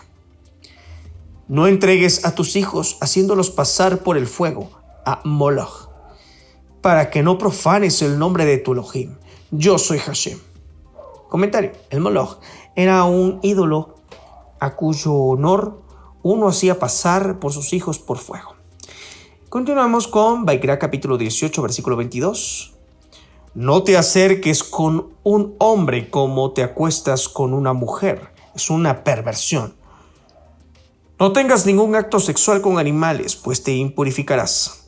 No 1.48 1.68
entregues 1.68 2.26
a 2.26 2.36
tus 2.36 2.56
hijos 2.56 2.98
haciéndolos 3.02 3.52
pasar 3.52 4.00
por 4.00 4.18
el 4.18 4.28
fuego 4.28 4.70
a 5.06 5.22
Moloch, 5.26 5.90
para 6.82 7.10
que 7.10 7.24
no 7.24 7.38
profanes 7.38 8.02
el 8.02 8.18
nombre 8.18 8.46
de 8.46 8.58
tu 8.58 8.74
Elohim. 8.74 9.16
Yo 9.52 9.78
soy 9.78 10.00
Hashem. 10.00 10.40
Comentario. 11.30 11.72
El 11.90 12.00
Moloch 12.00 12.40
era 12.76 13.04
un 13.04 13.40
ídolo 13.44 13.96
a 14.60 14.76
cuyo 14.76 15.14
honor 15.14 15.82
uno 16.22 16.48
hacía 16.48 16.80
pasar 16.80 17.40
por 17.40 17.52
sus 17.52 17.74
hijos 17.74 18.00
por 18.00 18.18
fuego. 18.18 18.56
Continuamos 19.50 20.08
con 20.08 20.46
Baikra 20.46 20.80
capítulo 20.80 21.18
18 21.18 21.62
versículo 21.62 21.98
22. 21.98 22.73
No 23.56 23.84
te 23.84 23.98
acerques 23.98 24.64
con 24.64 25.14
un 25.22 25.54
hombre 25.60 26.10
como 26.10 26.54
te 26.54 26.64
acuestas 26.64 27.30
con 27.30 27.54
una 27.54 27.74
mujer. 27.74 28.30
Es 28.56 28.72
una 28.72 29.04
perversión. 29.04 29.76
No 31.20 31.34
tengas 31.34 31.68
ningún 31.68 31.94
acto 31.94 32.20
sexual 32.20 32.62
con 32.62 32.80
animales, 32.80 33.36
pues 33.36 33.62
te 33.62 33.74
impurificarás. 33.74 34.88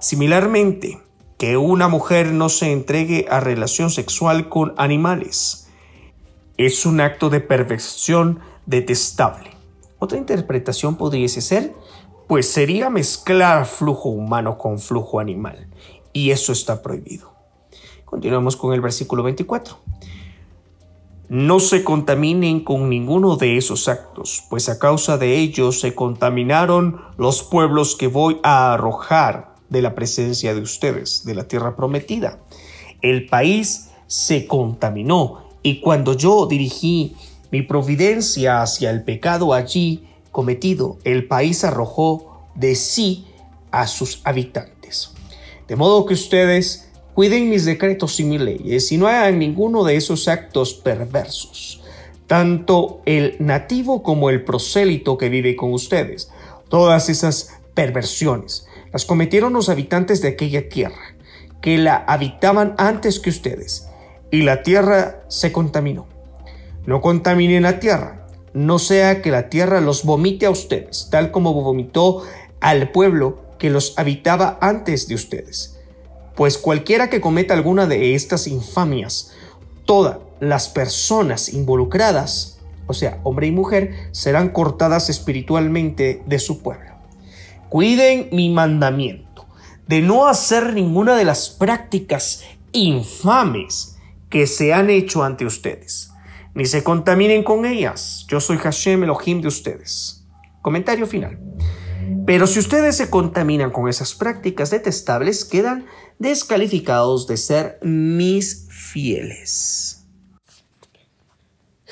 Similarmente, 0.00 1.00
que 1.38 1.56
una 1.56 1.88
mujer 1.88 2.32
no 2.32 2.50
se 2.50 2.72
entregue 2.72 3.24
a 3.30 3.40
relación 3.40 3.88
sexual 3.88 4.50
con 4.50 4.74
animales. 4.76 5.68
Es 6.58 6.84
un 6.84 7.00
acto 7.00 7.30
de 7.30 7.40
perversión 7.40 8.40
detestable. 8.66 9.50
Otra 9.98 10.18
interpretación 10.18 10.96
podría 10.96 11.26
ser, 11.28 11.72
pues 12.28 12.50
sería 12.50 12.90
mezclar 12.90 13.64
flujo 13.64 14.10
humano 14.10 14.58
con 14.58 14.78
flujo 14.78 15.20
animal, 15.20 15.68
y 16.12 16.32
eso 16.32 16.52
está 16.52 16.82
prohibido. 16.82 17.33
Continuamos 18.14 18.54
con 18.54 18.72
el 18.72 18.80
versículo 18.80 19.24
24. 19.24 19.76
No 21.30 21.58
se 21.58 21.82
contaminen 21.82 22.60
con 22.60 22.88
ninguno 22.88 23.34
de 23.34 23.56
esos 23.56 23.88
actos, 23.88 24.44
pues 24.48 24.68
a 24.68 24.78
causa 24.78 25.18
de 25.18 25.36
ellos 25.38 25.80
se 25.80 25.96
contaminaron 25.96 27.00
los 27.16 27.42
pueblos 27.42 27.96
que 27.96 28.06
voy 28.06 28.38
a 28.44 28.72
arrojar 28.72 29.56
de 29.68 29.82
la 29.82 29.96
presencia 29.96 30.54
de 30.54 30.60
ustedes, 30.60 31.24
de 31.24 31.34
la 31.34 31.48
tierra 31.48 31.74
prometida. 31.74 32.38
El 33.02 33.26
país 33.26 33.90
se 34.06 34.46
contaminó 34.46 35.48
y 35.64 35.80
cuando 35.80 36.12
yo 36.12 36.46
dirigí 36.46 37.16
mi 37.50 37.62
providencia 37.62 38.62
hacia 38.62 38.90
el 38.90 39.02
pecado 39.02 39.54
allí 39.54 40.06
cometido, 40.30 40.98
el 41.02 41.26
país 41.26 41.64
arrojó 41.64 42.46
de 42.54 42.76
sí 42.76 43.26
a 43.72 43.88
sus 43.88 44.20
habitantes. 44.22 45.10
De 45.66 45.74
modo 45.74 46.06
que 46.06 46.14
ustedes 46.14 46.84
cuiden 47.14 47.48
mis 47.48 47.64
decretos 47.64 48.18
y 48.20 48.24
mis 48.24 48.40
leyes 48.40 48.90
y 48.92 48.98
no 48.98 49.06
hagan 49.06 49.38
ninguno 49.38 49.84
de 49.84 49.96
esos 49.96 50.28
actos 50.28 50.74
perversos. 50.74 51.80
Tanto 52.26 53.00
el 53.06 53.36
nativo 53.38 54.02
como 54.02 54.30
el 54.30 54.44
prosélito 54.44 55.16
que 55.16 55.28
vive 55.28 55.56
con 55.56 55.72
ustedes, 55.72 56.30
todas 56.68 57.08
esas 57.08 57.54
perversiones 57.74 58.66
las 58.92 59.04
cometieron 59.04 59.52
los 59.52 59.68
habitantes 59.68 60.20
de 60.22 60.28
aquella 60.28 60.68
tierra, 60.68 61.16
que 61.60 61.78
la 61.78 61.96
habitaban 61.96 62.74
antes 62.78 63.18
que 63.20 63.30
ustedes, 63.30 63.88
y 64.30 64.42
la 64.42 64.62
tierra 64.62 65.24
se 65.28 65.52
contaminó. 65.52 66.06
No 66.86 67.00
contaminen 67.00 67.64
la 67.64 67.80
tierra, 67.80 68.26
no 68.52 68.78
sea 68.78 69.20
que 69.20 69.30
la 69.30 69.48
tierra 69.48 69.80
los 69.80 70.04
vomite 70.04 70.46
a 70.46 70.50
ustedes, 70.50 71.08
tal 71.10 71.30
como 71.30 71.52
vomitó 71.54 72.22
al 72.60 72.90
pueblo 72.92 73.42
que 73.58 73.68
los 73.68 73.98
habitaba 73.98 74.58
antes 74.60 75.08
de 75.08 75.16
ustedes. 75.16 75.73
Pues 76.34 76.58
cualquiera 76.58 77.10
que 77.10 77.20
cometa 77.20 77.54
alguna 77.54 77.86
de 77.86 78.14
estas 78.14 78.46
infamias, 78.46 79.32
todas 79.84 80.18
las 80.40 80.68
personas 80.68 81.52
involucradas, 81.52 82.58
o 82.86 82.94
sea, 82.94 83.20
hombre 83.22 83.46
y 83.46 83.52
mujer, 83.52 84.08
serán 84.12 84.48
cortadas 84.48 85.10
espiritualmente 85.10 86.22
de 86.26 86.38
su 86.38 86.62
pueblo. 86.62 86.94
Cuiden 87.68 88.28
mi 88.32 88.50
mandamiento 88.50 89.46
de 89.86 90.00
no 90.00 90.26
hacer 90.26 90.72
ninguna 90.74 91.16
de 91.16 91.24
las 91.24 91.50
prácticas 91.50 92.42
infames 92.72 93.96
que 94.30 94.46
se 94.46 94.72
han 94.72 94.90
hecho 94.90 95.22
ante 95.22 95.46
ustedes 95.46 96.10
ni 96.54 96.66
se 96.66 96.82
contaminen 96.82 97.42
con 97.42 97.66
ellas. 97.66 98.26
Yo 98.28 98.40
soy 98.40 98.58
Hashem 98.58 99.02
Elohim 99.02 99.40
de 99.40 99.48
ustedes. 99.48 100.24
Comentario 100.62 101.06
final. 101.06 101.38
Pero 102.26 102.46
si 102.46 102.58
ustedes 102.58 102.96
se 102.96 103.10
contaminan 103.10 103.70
con 103.70 103.88
esas 103.88 104.14
prácticas 104.14 104.70
detestables, 104.70 105.44
quedan 105.44 105.86
descalificados 106.18 107.26
de 107.26 107.36
ser 107.36 107.78
mis 107.82 108.66
fieles. 108.70 110.06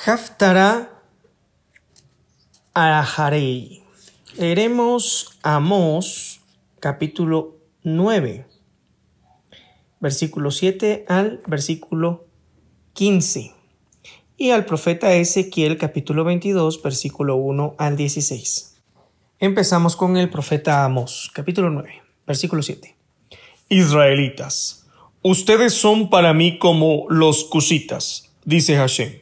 Haftara 0.05 1.03
Araharei. 2.75 3.83
Leeremos 4.37 5.39
Amós 5.43 6.41
capítulo 6.81 7.59
9, 7.85 8.47
versículo 10.01 10.51
7 10.51 11.05
al 11.09 11.43
versículo 11.47 12.27
15 12.95 13.53
y 14.37 14.51
al 14.51 14.65
profeta 14.65 15.15
Ezequiel 15.15 15.79
capítulo 15.79 16.25
22 16.25 16.83
versículo 16.83 17.37
1 17.37 17.77
al 17.79 17.97
16. 17.97 18.75
Empezamos 19.39 19.95
con 19.95 20.17
el 20.17 20.31
profeta 20.31 20.85
Amos 20.85 21.31
capítulo 21.33 21.71
9 21.71 22.03
versículo 22.27 22.63
7. 22.63 23.02
Israelitas, 23.73 24.87
ustedes 25.23 25.73
son 25.73 26.11
para 26.11 26.35
mí 26.35 26.59
como 26.59 27.07
los 27.09 27.45
cusitas, 27.45 28.31
dice 28.45 28.77
Hashem. 28.77 29.21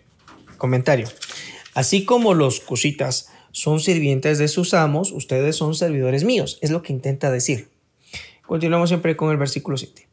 Comentario. 0.58 1.08
Así 1.74 2.04
como 2.04 2.34
los 2.34 2.60
cusitas 2.60 3.30
son 3.52 3.80
sirvientes 3.80 4.38
de 4.38 4.48
sus 4.48 4.74
amos, 4.74 5.12
ustedes 5.12 5.56
son 5.56 5.74
servidores 5.74 6.24
míos, 6.24 6.58
es 6.62 6.70
lo 6.70 6.82
que 6.82 6.92
intenta 6.92 7.30
decir. 7.30 7.68
Continuamos 8.46 8.90
siempre 8.90 9.16
con 9.16 9.30
el 9.30 9.36
versículo 9.36 9.76
7. 9.76 10.08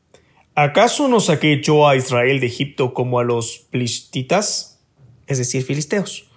¿Acaso 0.56 1.08
no 1.08 1.20
saqué 1.20 1.62
yo 1.62 1.88
a 1.88 1.96
Israel 1.96 2.40
de 2.40 2.48
Egipto 2.48 2.94
como 2.94 3.20
a 3.20 3.24
los 3.24 3.66
plistitas? 3.72 4.78
es 5.28 5.38
decir, 5.38 5.64
filisteos. 5.64 6.30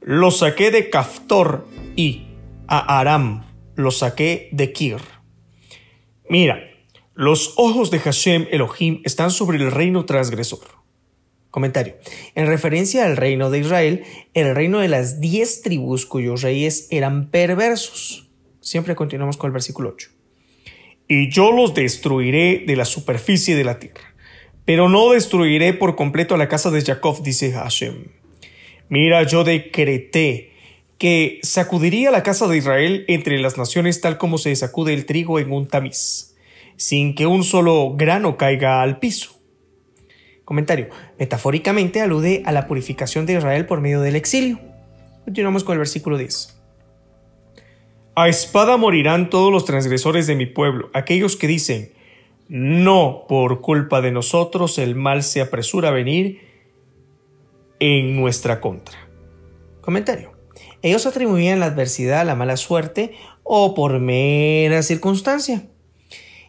Los 0.00 0.38
saqué 0.38 0.70
de 0.70 0.90
Caftor 0.90 1.66
y 1.96 2.26
a 2.66 2.98
Aram 2.98 3.44
los 3.76 3.98
saqué 3.98 4.48
de 4.52 4.72
Kir. 4.72 4.98
Mira, 6.28 6.71
Los 7.14 7.52
ojos 7.56 7.90
de 7.90 7.98
Hashem 7.98 8.46
Elohim 8.50 9.02
están 9.04 9.30
sobre 9.30 9.58
el 9.58 9.70
reino 9.70 10.06
transgresor. 10.06 10.60
Comentario. 11.50 11.96
En 12.34 12.46
referencia 12.46 13.04
al 13.04 13.18
reino 13.18 13.50
de 13.50 13.58
Israel, 13.58 14.04
el 14.32 14.54
reino 14.54 14.78
de 14.78 14.88
las 14.88 15.20
diez 15.20 15.60
tribus 15.60 16.06
cuyos 16.06 16.40
reyes 16.40 16.88
eran 16.90 17.30
perversos. 17.30 18.30
Siempre 18.60 18.94
continuamos 18.94 19.36
con 19.36 19.48
el 19.48 19.52
versículo 19.52 19.90
8. 19.90 20.08
Y 21.06 21.30
yo 21.30 21.52
los 21.52 21.74
destruiré 21.74 22.64
de 22.66 22.76
la 22.76 22.86
superficie 22.86 23.56
de 23.56 23.64
la 23.64 23.78
tierra, 23.78 24.14
pero 24.64 24.88
no 24.88 25.10
destruiré 25.10 25.74
por 25.74 25.96
completo 25.96 26.34
a 26.34 26.38
la 26.38 26.48
casa 26.48 26.70
de 26.70 26.80
Jacob, 26.80 27.22
dice 27.22 27.52
Hashem. 27.52 28.06
Mira, 28.88 29.22
yo 29.24 29.44
decreté 29.44 30.52
que 30.96 31.40
sacudiría 31.42 32.10
la 32.10 32.22
casa 32.22 32.48
de 32.48 32.56
Israel 32.56 33.04
entre 33.08 33.38
las 33.38 33.58
naciones 33.58 34.00
tal 34.00 34.16
como 34.16 34.38
se 34.38 34.56
sacude 34.56 34.94
el 34.94 35.04
trigo 35.04 35.38
en 35.38 35.52
un 35.52 35.68
tamiz, 35.68 36.31
sin 36.82 37.14
que 37.14 37.26
un 37.26 37.44
solo 37.44 37.94
grano 37.94 38.36
caiga 38.36 38.82
al 38.82 38.98
piso. 38.98 39.38
Comentario. 40.44 40.88
Metafóricamente 41.16 42.00
alude 42.00 42.42
a 42.44 42.50
la 42.50 42.66
purificación 42.66 43.24
de 43.24 43.34
Israel 43.34 43.66
por 43.66 43.80
medio 43.80 44.00
del 44.00 44.16
exilio. 44.16 44.58
Continuamos 45.24 45.62
con 45.62 45.74
el 45.74 45.78
versículo 45.78 46.18
10. 46.18 46.60
A 48.16 48.28
espada 48.28 48.76
morirán 48.76 49.30
todos 49.30 49.52
los 49.52 49.64
transgresores 49.64 50.26
de 50.26 50.34
mi 50.34 50.46
pueblo, 50.46 50.90
aquellos 50.92 51.36
que 51.36 51.46
dicen, 51.46 51.92
no 52.48 53.26
por 53.28 53.60
culpa 53.60 54.00
de 54.00 54.10
nosotros 54.10 54.76
el 54.78 54.96
mal 54.96 55.22
se 55.22 55.40
apresura 55.40 55.90
a 55.90 55.92
venir 55.92 56.40
en 57.78 58.16
nuestra 58.16 58.60
contra. 58.60 58.98
Comentario. 59.82 60.32
Ellos 60.82 61.06
atribuían 61.06 61.60
la 61.60 61.66
adversidad 61.66 62.22
a 62.22 62.24
la 62.24 62.34
mala 62.34 62.56
suerte 62.56 63.12
o 63.44 63.72
por 63.72 64.00
mera 64.00 64.82
circunstancia 64.82 65.68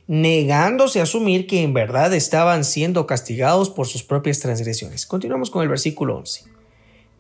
negándose 0.08 1.00
a 1.00 1.04
asumir 1.04 1.48
que 1.48 1.64
en 1.64 1.74
verdad 1.74 2.14
estaban 2.14 2.64
siendo 2.64 3.08
castigados 3.08 3.70
por 3.70 3.88
sus 3.88 4.04
propias 4.04 4.40
transgresiones. 4.40 5.06
Continuamos 5.06 5.50
con 5.50 5.64
el 5.64 5.70
versículo 5.70 6.18
11. 6.18 6.46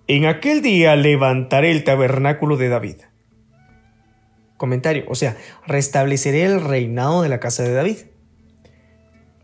En 0.07 0.25
aquel 0.25 0.61
día 0.61 0.95
levantaré 0.95 1.71
el 1.71 1.83
tabernáculo 1.83 2.57
de 2.57 2.69
David. 2.69 2.97
Comentario, 4.57 5.05
o 5.07 5.15
sea, 5.15 5.37
restableceré 5.65 6.43
el 6.43 6.61
reinado 6.61 7.21
de 7.21 7.29
la 7.29 7.39
casa 7.39 7.63
de 7.63 7.73
David. 7.73 7.97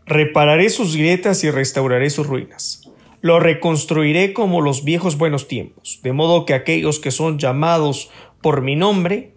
Repararé 0.06 0.68
sus 0.70 0.96
grietas 0.96 1.44
y 1.44 1.50
restauraré 1.50 2.10
sus 2.10 2.26
ruinas. 2.26 2.82
Lo 3.22 3.38
reconstruiré 3.38 4.32
como 4.32 4.60
los 4.60 4.84
viejos 4.84 5.18
buenos 5.18 5.46
tiempos, 5.46 6.00
de 6.02 6.12
modo 6.12 6.46
que 6.46 6.54
aquellos 6.54 7.00
que 7.00 7.10
son 7.10 7.38
llamados 7.38 8.10
por 8.40 8.62
mi 8.62 8.76
nombre 8.76 9.34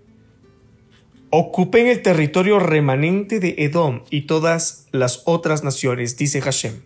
Ocupen 1.36 1.88
el 1.88 2.04
territorio 2.04 2.60
remanente 2.60 3.40
de 3.40 3.56
Edom 3.58 4.04
y 4.12 4.28
todas 4.28 4.86
las 4.92 5.24
otras 5.26 5.64
naciones, 5.64 6.16
dice 6.16 6.42
Hashem. 6.42 6.84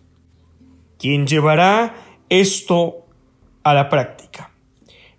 ¿Quién 0.97 1.27
llevará 1.27 1.95
esto 2.29 3.07
a 3.63 3.73
la 3.73 3.89
práctica? 3.89 4.53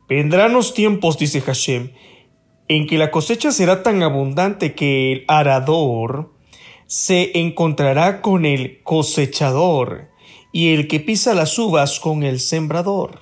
Vendrán 0.09 0.55
los 0.55 0.73
tiempos, 0.73 1.19
dice 1.19 1.43
Hashem, 1.43 1.91
en 2.69 2.87
que 2.87 2.97
la 2.97 3.11
cosecha 3.11 3.53
será 3.53 3.83
tan 3.83 4.03
abundante 4.03 4.75
que 4.75 5.13
el 5.13 5.25
arador 5.29 6.33
se 6.87 7.39
encontrará 7.39 8.23
con 8.23 8.47
el 8.47 8.83
cosechador 8.83 10.09
y 10.53 10.73
el 10.73 10.89
que 10.89 11.01
pisa 11.01 11.35
las 11.35 11.59
uvas 11.59 12.01
con 12.01 12.23
el 12.23 12.41
sembrador. 12.41 13.21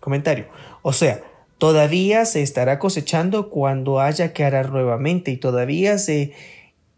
Comentario. 0.00 0.48
O 0.82 0.92
sea, 0.92 1.22
Todavía 1.58 2.24
se 2.24 2.42
estará 2.42 2.78
cosechando 2.78 3.50
cuando 3.50 4.00
haya 4.00 4.32
que 4.32 4.44
arar 4.44 4.70
nuevamente 4.70 5.30
y 5.30 5.36
todavía 5.36 5.98
se 5.98 6.32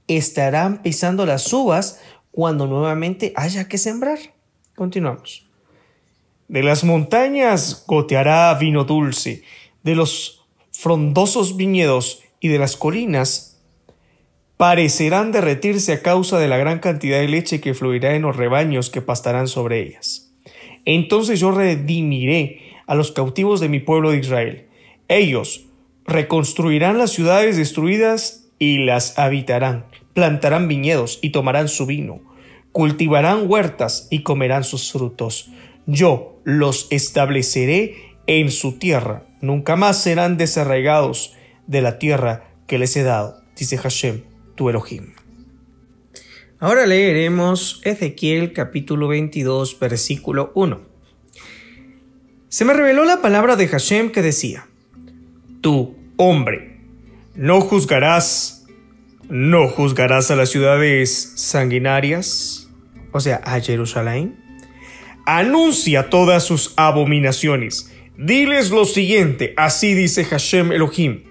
estarán 0.08 0.82
pisando 0.82 1.26
las 1.26 1.52
uvas 1.52 2.00
cuando 2.30 2.66
nuevamente 2.66 3.32
haya 3.36 3.68
que 3.68 3.78
sembrar. 3.78 4.18
Continuamos. 4.74 5.46
De 6.48 6.62
las 6.62 6.84
montañas 6.84 7.84
goteará 7.86 8.54
vino 8.54 8.84
dulce, 8.84 9.42
de 9.82 9.94
los 9.94 10.46
frondosos 10.70 11.56
viñedos 11.56 12.22
y 12.40 12.48
de 12.48 12.58
las 12.58 12.76
colinas 12.76 13.56
parecerán 14.56 15.32
derretirse 15.32 15.92
a 15.92 16.02
causa 16.02 16.38
de 16.38 16.48
la 16.48 16.56
gran 16.56 16.78
cantidad 16.78 17.18
de 17.18 17.28
leche 17.28 17.60
que 17.60 17.74
fluirá 17.74 18.14
en 18.14 18.22
los 18.22 18.36
rebaños 18.36 18.90
que 18.90 19.02
pastarán 19.02 19.48
sobre 19.48 19.80
ellas. 19.80 20.32
Entonces 20.84 21.40
yo 21.40 21.50
redimiré 21.50 22.65
a 22.86 22.94
los 22.94 23.12
cautivos 23.12 23.60
de 23.60 23.68
mi 23.68 23.80
pueblo 23.80 24.10
de 24.10 24.18
Israel. 24.18 24.66
Ellos 25.08 25.66
reconstruirán 26.06 26.98
las 26.98 27.10
ciudades 27.10 27.56
destruidas 27.56 28.48
y 28.58 28.78
las 28.78 29.18
habitarán, 29.18 29.86
plantarán 30.14 30.68
viñedos 30.68 31.18
y 31.20 31.30
tomarán 31.30 31.68
su 31.68 31.86
vino, 31.86 32.20
cultivarán 32.72 33.50
huertas 33.50 34.08
y 34.10 34.22
comerán 34.22 34.64
sus 34.64 34.92
frutos. 34.92 35.50
Yo 35.86 36.40
los 36.44 36.86
estableceré 36.90 38.16
en 38.26 38.50
su 38.50 38.78
tierra, 38.78 39.24
nunca 39.40 39.76
más 39.76 40.02
serán 40.02 40.36
desarraigados 40.36 41.34
de 41.66 41.82
la 41.82 41.98
tierra 41.98 42.50
que 42.66 42.78
les 42.78 42.96
he 42.96 43.02
dado, 43.02 43.40
dice 43.56 43.76
Hashem, 43.76 44.22
tu 44.54 44.70
Elohim. 44.70 45.12
Ahora 46.58 46.86
leeremos 46.86 47.80
Ezequiel 47.84 48.52
capítulo 48.52 49.08
22, 49.08 49.78
versículo 49.78 50.52
1 50.54 50.95
se 52.56 52.64
me 52.64 52.72
reveló 52.72 53.04
la 53.04 53.20
palabra 53.20 53.54
de 53.54 53.68
Hashem 53.68 54.12
que 54.12 54.22
decía, 54.22 54.66
Tú, 55.60 55.94
hombre, 56.16 56.78
no 57.34 57.60
juzgarás, 57.60 58.64
no 59.28 59.68
juzgarás 59.68 60.30
a 60.30 60.36
las 60.36 60.48
ciudades 60.48 61.34
sanguinarias, 61.36 62.70
o 63.12 63.20
sea, 63.20 63.42
a 63.44 63.60
Jerusalén. 63.60 64.42
Anuncia 65.26 66.08
todas 66.08 66.44
sus 66.44 66.72
abominaciones. 66.78 67.92
Diles 68.16 68.70
lo 68.70 68.86
siguiente, 68.86 69.52
así 69.58 69.92
dice 69.92 70.24
Hashem 70.24 70.72
Elohim. 70.72 71.24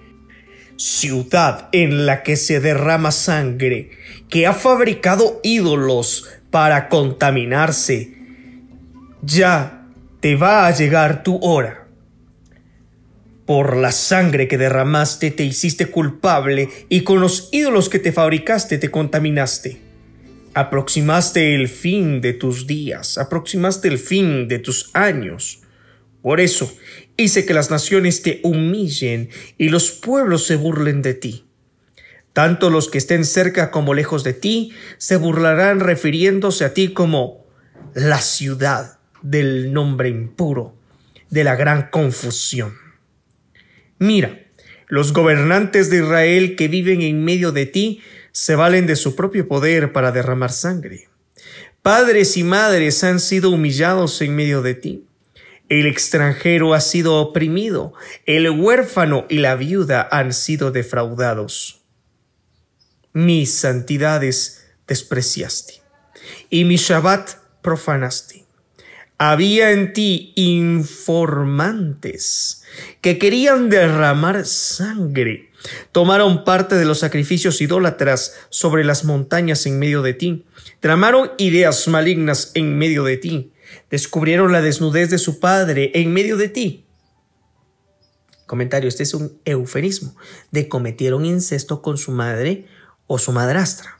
Ciudad 0.78 1.70
en 1.72 2.06
la 2.06 2.22
que 2.22 2.36
se 2.36 2.60
derrama 2.60 3.12
sangre, 3.12 3.90
que 4.30 4.46
ha 4.46 4.54
fabricado 4.54 5.40
ídolos 5.42 6.30
para 6.52 6.88
contaminarse. 6.88 8.14
Ya 9.24 9.85
te 10.26 10.36
va 10.36 10.66
a 10.66 10.76
llegar 10.76 11.22
tu 11.22 11.38
hora. 11.38 11.88
Por 13.46 13.78
la 13.78 13.92
sangre 13.92 14.48
que 14.48 14.58
derramaste 14.58 15.30
te 15.30 15.44
hiciste 15.44 15.92
culpable 15.92 16.68
y 16.90 17.02
con 17.02 17.20
los 17.20 17.50
ídolos 17.52 17.90
que 17.90 18.00
te 18.00 18.12
fabricaste 18.12 18.80
te 18.80 18.90
contaminaste. 18.90 19.80
Aproximaste 20.56 21.54
el 21.54 21.68
fin 21.68 22.22
de 22.22 22.34
tus 22.34 22.66
días, 22.66 23.20
aproximaste 23.20 23.88
el 23.88 24.00
fin 24.00 24.48
de 24.48 24.58
tus 24.58 24.90
años. 24.96 25.62
Por 26.24 26.40
eso 26.40 26.76
hice 27.18 27.46
que 27.46 27.54
las 27.54 27.70
naciones 27.70 28.24
te 28.24 28.40
humillen 28.42 29.30
y 29.60 29.70
los 29.70 29.92
pueblos 29.92 30.48
se 30.48 30.56
burlen 30.56 31.04
de 31.04 31.14
ti. 31.14 31.46
Tanto 32.34 32.72
los 32.72 32.90
que 32.90 32.98
estén 32.98 33.26
cerca 33.26 33.70
como 33.70 33.94
lejos 33.94 34.24
de 34.24 34.34
ti 34.34 34.74
se 34.98 35.18
burlarán 35.18 35.82
refiriéndose 35.82 36.66
a 36.66 36.74
ti 36.74 36.94
como 36.94 37.46
la 37.94 38.18
ciudad 38.22 38.96
del 39.26 39.74
nombre 39.74 40.10
impuro, 40.10 40.76
de 41.30 41.44
la 41.44 41.56
gran 41.56 41.90
confusión. 41.90 42.76
Mira, 43.98 44.46
los 44.88 45.14
gobernantes 45.14 45.90
de 45.90 45.98
Israel 45.98 46.56
que 46.56 46.68
viven 46.68 47.02
en 47.02 47.26
medio 47.26 47.52
de 47.52 47.66
ti 47.66 48.02
se 48.32 48.56
valen 48.56 48.86
de 48.86 48.96
su 48.96 49.16
propio 49.16 49.48
poder 49.48 49.94
para 49.94 50.12
derramar 50.12 50.52
sangre. 50.52 51.10
Padres 51.82 52.38
y 52.38 52.44
madres 52.44 53.04
han 53.04 53.20
sido 53.20 53.50
humillados 53.50 54.22
en 54.22 54.36
medio 54.36 54.62
de 54.62 54.76
ti. 54.76 55.08
El 55.70 55.88
extranjero 55.88 56.76
ha 56.76 56.82
sido 56.82 57.16
oprimido, 57.16 57.94
el 58.28 58.48
huérfano 58.52 59.26
y 59.28 59.40
la 59.40 59.56
viuda 59.56 60.08
han 60.12 60.34
sido 60.34 60.72
defraudados. 60.72 61.82
Mis 63.14 63.52
santidades 63.56 64.68
despreciaste, 64.88 65.82
y 66.52 66.66
mi 66.66 66.76
Shabbat 66.76 67.32
profanaste. 67.64 68.45
Había 69.18 69.72
en 69.72 69.93
ti 69.93 70.34
informantes 70.36 71.05
que 72.99 73.18
querían 73.18 73.70
derramar 73.70 74.45
sangre. 74.45 75.51
Tomaron 75.93 76.43
parte 76.43 76.76
de 76.76 76.84
los 76.86 76.99
sacrificios 76.99 77.61
idólatras 77.61 78.36
sobre 78.49 78.84
las 78.84 79.05
montañas 79.05 79.66
en 79.66 79.80
medio 79.80 80.01
de 80.01 80.13
ti. 80.13 80.45
Tramaron 80.82 81.32
ideas 81.38 81.88
malignas 81.88 82.51
en 82.55 82.78
medio 82.78 83.05
de 83.05 83.16
ti. 83.18 83.53
Descubrieron 83.89 84.51
la 84.51 84.61
desnudez 84.61 85.09
de 85.09 85.18
su 85.18 85.39
padre 85.39 85.91
en 85.95 86.11
medio 86.11 86.36
de 86.38 86.49
ti. 86.49 86.86
Comentario, 88.45 88.89
este 88.89 89.03
es 89.03 89.13
un 89.13 89.39
eufemismo 89.45 90.16
de 90.51 90.68
cometieron 90.68 91.26
incesto 91.26 91.82
con 91.82 91.97
su 91.97 92.11
madre 92.11 92.68
o 93.07 93.18
su 93.18 93.32
madrastra. 93.32 93.99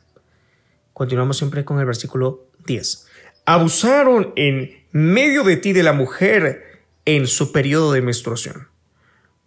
Continuamos 0.94 1.38
siempre 1.38 1.66
con 1.66 1.80
el 1.80 1.86
versículo 1.86 2.48
10. 2.66 3.08
Abusaron 3.46 4.34
en 4.36 4.85
medio 4.96 5.44
de 5.44 5.58
ti 5.58 5.74
de 5.74 5.84
la 5.84 5.92
mujer 5.92 6.86
en 7.04 7.28
su 7.28 7.52
periodo 7.52 7.92
de 7.92 8.02
menstruación. 8.02 8.70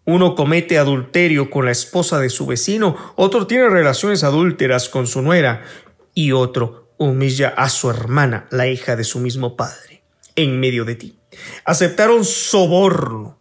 Uno 0.05 0.34
comete 0.34 0.76
adulterio 0.76 1.49
con 1.49 1.64
la 1.64 1.70
esposa 1.70 2.20
de 2.20 2.28
su 2.28 2.44
vecino, 2.44 3.14
otro 3.16 3.46
tiene 3.46 3.70
relaciones 3.70 4.24
adúlteras 4.24 4.90
con 4.90 5.07
su 5.07 5.22
nuera. 5.22 5.64
y 6.12 6.32
otro 6.32 6.92
humilla 6.99 7.49
a 7.57 7.70
su 7.70 7.88
hermana, 7.88 8.46
la 8.51 8.66
hija 8.66 8.94
de 8.94 9.05
su 9.05 9.20
mismo 9.20 9.57
padre, 9.57 10.03
en 10.36 10.61
medio 10.61 10.84
de 10.84 10.96
ti. 10.96 11.18
Aceptaron 11.64 12.26
soborno 12.26 13.38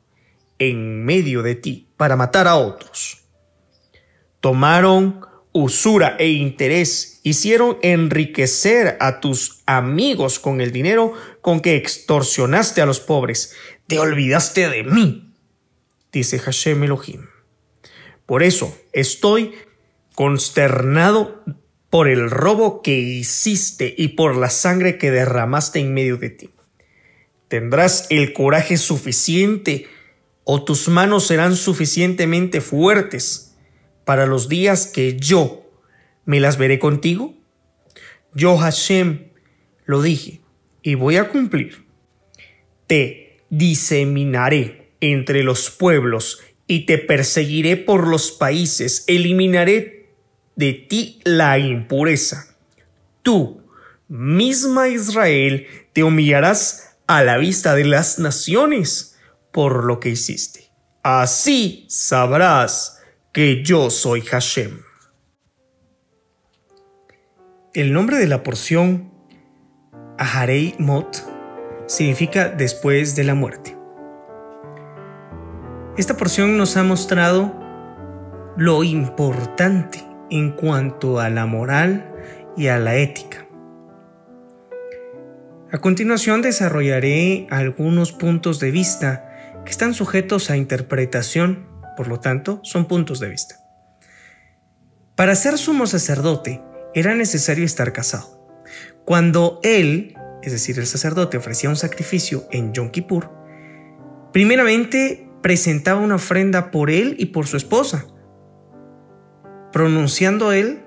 en 0.59 1.03
medio 1.03 1.41
de 1.41 1.55
ti 1.55 1.89
para 1.97 2.15
matar 2.15 2.47
a 2.47 2.55
otros. 2.55 3.25
Tomaron 4.39 5.25
usura 5.51 6.15
e 6.19 6.29
interés, 6.29 7.16
hicieron 7.27 7.77
enriquecer 7.81 8.97
a 8.99 9.19
tus 9.19 9.61
amigos 9.65 10.39
con 10.39 10.61
el 10.61 10.71
dinero 10.71 11.13
con 11.41 11.59
que 11.59 11.75
extorsionaste 11.75 12.81
a 12.81 12.85
los 12.85 12.99
pobres. 12.99 13.53
Te 13.87 13.99
olvidaste 13.99 14.69
de 14.69 14.83
mí, 14.83 15.33
dice 16.11 16.39
Hashem 16.39 16.83
Elohim. 16.83 17.27
Por 18.25 18.43
eso 18.43 18.77
estoy 18.93 19.53
consternado 20.15 21.43
por 21.89 22.07
el 22.07 22.29
robo 22.29 22.81
que 22.81 22.97
hiciste 22.97 23.93
y 23.97 24.09
por 24.09 24.35
la 24.35 24.49
sangre 24.49 24.97
que 24.97 25.11
derramaste 25.11 25.79
en 25.79 25.93
medio 25.93 26.17
de 26.17 26.29
ti. 26.29 26.49
¿Tendrás 27.47 28.07
el 28.09 28.33
coraje 28.33 28.77
suficiente 28.77 29.87
o 30.43 30.63
tus 30.63 30.87
manos 30.89 31.27
serán 31.27 31.55
suficientemente 31.55 32.61
fuertes 32.61 33.55
para 34.05 34.25
los 34.25 34.49
días 34.49 34.87
que 34.87 35.17
yo 35.17 35.66
me 36.27 36.39
las 36.41 36.57
veré 36.57 36.77
contigo? 36.77 37.33
Yo 38.33 38.57
Hashem 38.57 39.29
lo 39.85 40.01
dije 40.03 40.41
y 40.83 40.93
voy 40.93 41.15
a 41.15 41.29
cumplir. 41.29 41.85
Te 42.85 43.39
diseminaré 43.49 44.91
entre 44.99 45.41
los 45.41 45.71
pueblos 45.71 46.41
y 46.67 46.85
te 46.85 46.97
perseguiré 46.97 47.77
por 47.77 48.07
los 48.07 48.31
países, 48.31 49.05
eliminaré 49.07 50.09
de 50.57 50.73
ti 50.73 51.21
la 51.23 51.59
impureza. 51.59 52.57
Tú, 53.23 53.63
misma 54.09 54.89
Israel, 54.89 55.65
te 55.93 56.03
humillarás 56.03 56.97
a 57.07 57.23
la 57.23 57.37
vista 57.37 57.73
de 57.73 57.85
las 57.85 58.19
naciones 58.19 59.17
por 59.53 59.85
lo 59.85 60.01
que 60.01 60.09
hiciste. 60.09 60.71
Así 61.03 61.85
sabrás 61.87 62.99
que 63.31 63.63
yo 63.63 63.89
soy 63.89 64.21
Hashem. 64.21 64.86
El 67.77 67.93
nombre 67.93 68.17
de 68.17 68.25
la 68.25 68.41
porción 68.41 69.11
Aharei 70.17 70.73
Mot 70.79 71.23
significa 71.85 72.49
después 72.49 73.15
de 73.15 73.23
la 73.23 73.35
muerte. 73.35 73.77
Esta 75.95 76.17
porción 76.17 76.57
nos 76.57 76.75
ha 76.75 76.81
mostrado 76.81 77.53
lo 78.57 78.83
importante 78.83 80.03
en 80.31 80.53
cuanto 80.53 81.19
a 81.19 81.29
la 81.29 81.45
moral 81.45 82.11
y 82.57 82.65
a 82.65 82.79
la 82.79 82.95
ética. 82.95 83.45
A 85.71 85.77
continuación 85.77 86.41
desarrollaré 86.41 87.45
algunos 87.51 88.11
puntos 88.11 88.59
de 88.59 88.71
vista 88.71 89.29
que 89.65 89.69
están 89.69 89.93
sujetos 89.93 90.49
a 90.49 90.57
interpretación, 90.57 91.67
por 91.95 92.07
lo 92.07 92.19
tanto, 92.19 92.59
son 92.63 92.87
puntos 92.87 93.19
de 93.19 93.29
vista. 93.29 93.57
Para 95.13 95.35
ser 95.35 95.59
sumo 95.59 95.85
sacerdote 95.85 96.63
era 96.99 97.13
necesario 97.13 97.63
estar 97.63 97.93
casado. 97.93 98.43
Cuando 99.05 99.59
él, 99.61 100.15
es 100.41 100.51
decir, 100.51 100.79
el 100.79 100.87
sacerdote, 100.87 101.37
ofrecía 101.37 101.69
un 101.69 101.75
sacrificio 101.75 102.47
en 102.51 102.73
Yom 102.73 102.89
Kippur, 102.89 103.29
primeramente 104.33 105.29
presentaba 105.43 106.01
una 106.01 106.15
ofrenda 106.15 106.71
por 106.71 106.89
él 106.89 107.15
y 107.19 107.27
por 107.27 107.45
su 107.45 107.55
esposa, 107.55 108.07
pronunciando 109.71 110.51
él 110.51 110.81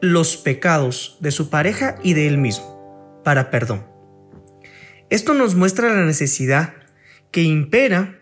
los 0.00 0.36
pecados 0.36 1.18
de 1.20 1.30
su 1.30 1.48
pareja 1.48 1.94
y 2.02 2.14
de 2.14 2.26
él 2.26 2.36
mismo, 2.36 3.20
para 3.22 3.48
perdón. 3.48 3.86
Esto 5.08 5.34
nos 5.34 5.54
muestra 5.54 5.94
la 5.94 6.04
necesidad 6.04 6.74
que 7.30 7.44
impera 7.44 8.18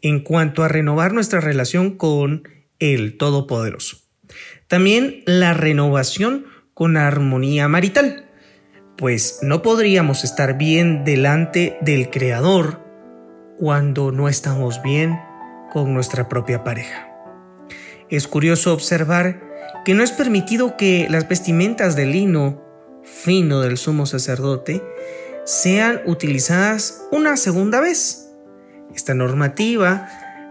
en 0.00 0.20
cuanto 0.20 0.62
a 0.62 0.68
renovar 0.68 1.12
nuestra 1.12 1.40
relación 1.40 1.96
con 1.96 2.48
el 2.78 3.16
Todopoderoso. 3.16 4.05
También 4.68 5.22
la 5.26 5.54
renovación 5.54 6.46
con 6.74 6.96
armonía 6.96 7.68
marital, 7.68 8.26
pues 8.98 9.38
no 9.42 9.62
podríamos 9.62 10.24
estar 10.24 10.58
bien 10.58 11.04
delante 11.04 11.78
del 11.82 12.10
Creador 12.10 12.80
cuando 13.58 14.10
no 14.10 14.28
estamos 14.28 14.82
bien 14.82 15.20
con 15.72 15.94
nuestra 15.94 16.28
propia 16.28 16.64
pareja. 16.64 17.08
Es 18.10 18.26
curioso 18.26 18.74
observar 18.74 19.40
que 19.84 19.94
no 19.94 20.02
es 20.02 20.10
permitido 20.10 20.76
que 20.76 21.06
las 21.10 21.28
vestimentas 21.28 21.94
de 21.94 22.06
lino 22.06 22.60
fino 23.04 23.60
del 23.60 23.76
sumo 23.76 24.04
sacerdote 24.04 24.82
sean 25.44 26.00
utilizadas 26.06 27.06
una 27.12 27.36
segunda 27.36 27.80
vez. 27.80 28.32
Esta 28.92 29.14
normativa 29.14 30.08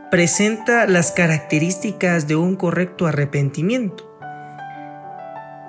presenta 0.09 0.87
las 0.87 1.11
características 1.11 2.27
de 2.27 2.37
un 2.37 2.55
correcto 2.55 3.07
arrepentimiento 3.07 4.04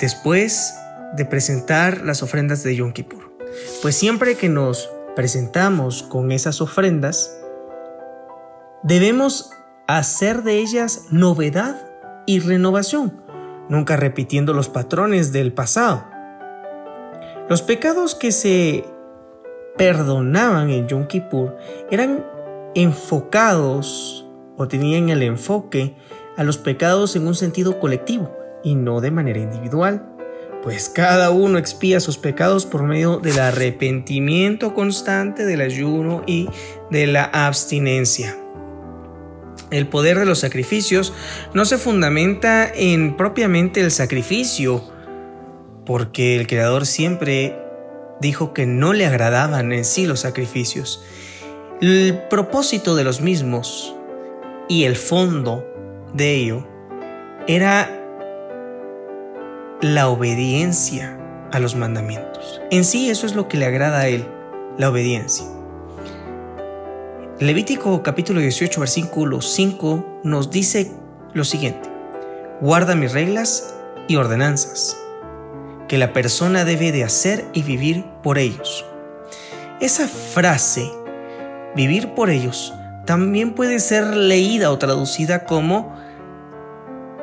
después 0.00 0.78
de 1.14 1.24
presentar 1.24 2.02
las 2.02 2.22
ofrendas 2.22 2.62
de 2.62 2.76
Yom 2.76 2.92
Kippur. 2.92 3.32
Pues 3.82 3.96
siempre 3.96 4.36
que 4.36 4.48
nos 4.48 4.90
presentamos 5.14 6.02
con 6.02 6.32
esas 6.32 6.60
ofrendas, 6.60 7.38
debemos 8.82 9.50
hacer 9.86 10.42
de 10.42 10.58
ellas 10.58 11.06
novedad 11.10 11.88
y 12.26 12.40
renovación, 12.40 13.22
nunca 13.68 13.96
repitiendo 13.96 14.52
los 14.52 14.68
patrones 14.68 15.32
del 15.32 15.52
pasado. 15.52 16.04
Los 17.48 17.62
pecados 17.62 18.14
que 18.14 18.32
se 18.32 18.84
perdonaban 19.78 20.70
en 20.70 20.88
Yom 20.88 21.06
Kippur 21.06 21.56
eran 21.90 22.26
enfocados 22.74 24.26
o 24.56 24.68
tenían 24.68 25.08
el 25.08 25.22
enfoque 25.22 25.96
a 26.36 26.44
los 26.44 26.58
pecados 26.58 27.16
en 27.16 27.26
un 27.26 27.34
sentido 27.34 27.78
colectivo 27.78 28.45
y 28.66 28.74
no 28.74 29.00
de 29.00 29.10
manera 29.10 29.38
individual 29.38 30.16
pues 30.66 30.88
cada 30.88 31.30
uno 31.30 31.58
expía 31.58 32.00
sus 32.00 32.18
pecados 32.18 32.66
por 32.66 32.82
medio 32.82 33.18
del 33.18 33.38
arrepentimiento 33.38 34.74
constante, 34.74 35.44
del 35.44 35.60
ayuno 35.60 36.24
y 36.26 36.48
de 36.90 37.06
la 37.06 37.22
abstinencia. 37.22 38.36
El 39.70 39.86
poder 39.86 40.18
de 40.18 40.26
los 40.26 40.40
sacrificios 40.40 41.12
no 41.54 41.66
se 41.66 41.78
fundamenta 41.78 42.68
en 42.68 43.16
propiamente 43.16 43.80
el 43.80 43.92
sacrificio, 43.92 44.82
porque 45.84 46.34
el 46.34 46.48
Creador 46.48 46.84
siempre 46.84 47.56
dijo 48.20 48.52
que 48.52 48.66
no 48.66 48.92
le 48.92 49.06
agradaban 49.06 49.70
en 49.70 49.84
sí 49.84 50.04
los 50.04 50.18
sacrificios. 50.18 51.04
El 51.80 52.22
propósito 52.28 52.96
de 52.96 53.04
los 53.04 53.20
mismos 53.20 53.94
y 54.68 54.82
el 54.82 54.96
fondo 54.96 55.64
de 56.12 56.34
ello 56.34 56.66
era 57.46 58.05
la 59.82 60.08
obediencia 60.08 61.18
a 61.52 61.58
los 61.58 61.76
mandamientos. 61.76 62.62
En 62.70 62.84
sí 62.84 63.10
eso 63.10 63.26
es 63.26 63.34
lo 63.34 63.46
que 63.46 63.58
le 63.58 63.66
agrada 63.66 64.00
a 64.00 64.08
Él, 64.08 64.26
la 64.78 64.88
obediencia. 64.88 65.46
Levítico 67.40 68.02
capítulo 68.02 68.40
18 68.40 68.80
versículo 68.80 69.42
5 69.42 70.20
nos 70.24 70.50
dice 70.50 70.92
lo 71.34 71.44
siguiente, 71.44 71.90
guarda 72.62 72.94
mis 72.94 73.12
reglas 73.12 73.74
y 74.08 74.16
ordenanzas, 74.16 74.96
que 75.88 75.98
la 75.98 76.14
persona 76.14 76.64
debe 76.64 76.90
de 76.90 77.04
hacer 77.04 77.44
y 77.52 77.62
vivir 77.62 78.06
por 78.22 78.38
ellos. 78.38 78.86
Esa 79.80 80.08
frase, 80.08 80.90
vivir 81.74 82.14
por 82.14 82.30
ellos, 82.30 82.72
también 83.04 83.52
puede 83.52 83.78
ser 83.78 84.16
leída 84.16 84.72
o 84.72 84.78
traducida 84.78 85.44
como 85.44 85.94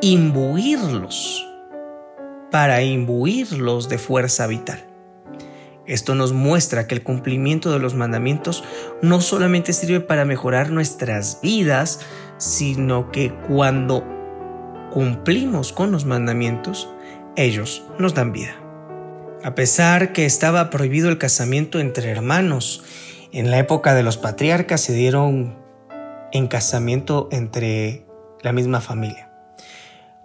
imbuirlos 0.02 1.50
para 2.54 2.84
imbuirlos 2.84 3.90
de 3.90 3.98
fuerza 3.98 4.46
vital. 4.46 4.86
Esto 5.88 6.14
nos 6.14 6.34
muestra 6.34 6.86
que 6.86 6.94
el 6.94 7.02
cumplimiento 7.02 7.72
de 7.72 7.80
los 7.80 7.96
mandamientos 7.96 8.64
no 9.02 9.22
solamente 9.22 9.74
sirve 9.74 10.02
para 10.02 10.24
mejorar 10.24 10.70
nuestras 10.70 11.40
vidas, 11.42 12.02
sino 12.38 13.10
que 13.12 13.34
cuando 13.48 14.06
cumplimos 14.92 15.74
con 15.74 15.92
los 15.92 16.06
mandamientos, 16.06 16.88
ellos 17.36 17.88
nos 17.98 18.14
dan 18.14 18.32
vida. 18.32 18.54
A 19.44 19.56
pesar 19.56 20.14
que 20.14 20.28
estaba 20.28 20.70
prohibido 20.70 21.10
el 21.10 21.18
casamiento 21.18 21.80
entre 21.80 22.12
hermanos, 22.12 22.84
en 23.32 23.50
la 23.50 23.58
época 23.58 23.96
de 23.96 24.04
los 24.04 24.18
patriarcas 24.18 24.80
se 24.80 24.94
dieron 24.94 25.58
en 26.32 26.48
casamiento 26.48 27.30
entre 27.32 28.06
la 28.44 28.54
misma 28.54 28.80
familia. 28.80 29.33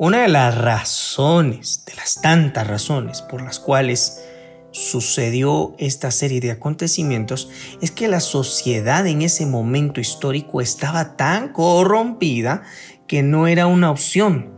Una 0.00 0.22
de 0.22 0.28
las 0.28 0.56
razones, 0.56 1.84
de 1.84 1.96
las 1.96 2.20
tantas 2.20 2.68
razones 2.68 3.20
por 3.20 3.42
las 3.42 3.58
cuales 3.58 4.24
sucedió 4.70 5.74
esta 5.76 6.12
serie 6.12 6.40
de 6.40 6.52
acontecimientos 6.52 7.50
es 7.82 7.90
que 7.90 8.06
la 8.06 8.20
sociedad 8.20 9.04
en 9.08 9.22
ese 9.22 9.44
momento 9.44 10.00
histórico 10.00 10.60
estaba 10.60 11.16
tan 11.16 11.52
corrompida 11.52 12.62
que 13.08 13.24
no 13.24 13.48
era 13.48 13.66
una 13.66 13.90
opción 13.90 14.54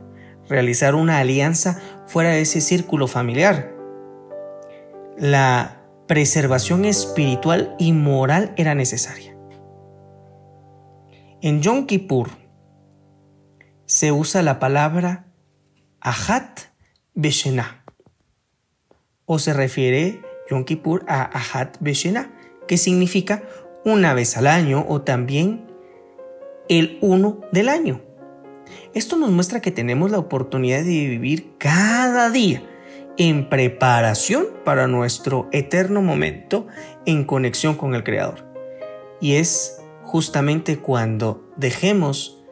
realizar 0.47 0.95
una 0.95 1.20
alianza 1.20 1.80
fuera 2.07 2.32
de 2.32 2.43
ese 2.43 2.61
círculo 2.61 3.07
familiar. 3.07 3.74
La 5.16 5.80
preservación 6.07 6.84
espiritual 6.84 7.74
y 7.78 7.95
moral 7.95 8.53
era 8.59 8.74
necesaria. 8.74 9.34
En 11.41 11.62
Yom 11.62 11.86
Kippur 11.86 12.28
se 13.86 14.12
usa 14.12 14.43
la 14.43 14.59
palabra 14.59 15.29
Ahat 16.01 16.61
Beshenah 17.14 17.84
o 19.26 19.38
se 19.38 19.53
refiere 19.53 20.22
Yom 20.51 20.64
Kippur 20.64 21.05
a 21.07 21.22
Ahat 21.22 21.76
Beshenah, 21.80 22.32
que 22.66 22.76
significa 22.76 23.42
una 23.84 24.14
vez 24.14 24.36
al 24.36 24.46
año 24.46 24.84
o 24.88 25.03
también 25.03 25.66
el 26.68 26.98
uno 27.01 27.40
del 27.53 27.68
año. 27.68 28.01
Esto 28.94 29.16
nos 29.16 29.30
muestra 29.30 29.61
que 29.61 29.70
tenemos 29.70 30.11
la 30.11 30.18
oportunidad 30.18 30.78
de 30.78 31.07
vivir 31.07 31.53
cada 31.59 32.30
día 32.30 32.62
en 33.16 33.48
preparación 33.48 34.46
para 34.64 34.86
nuestro 34.86 35.48
eterno 35.53 36.03
momento 36.03 36.66
en 37.07 37.24
conexión 37.24 37.76
con 37.76 37.94
el 37.94 38.03
Creador. 38.03 38.46
Y 39.20 39.34
es 39.34 39.80
justamente 40.03 40.78
cuando 40.78 41.53
dejemos 41.57 42.42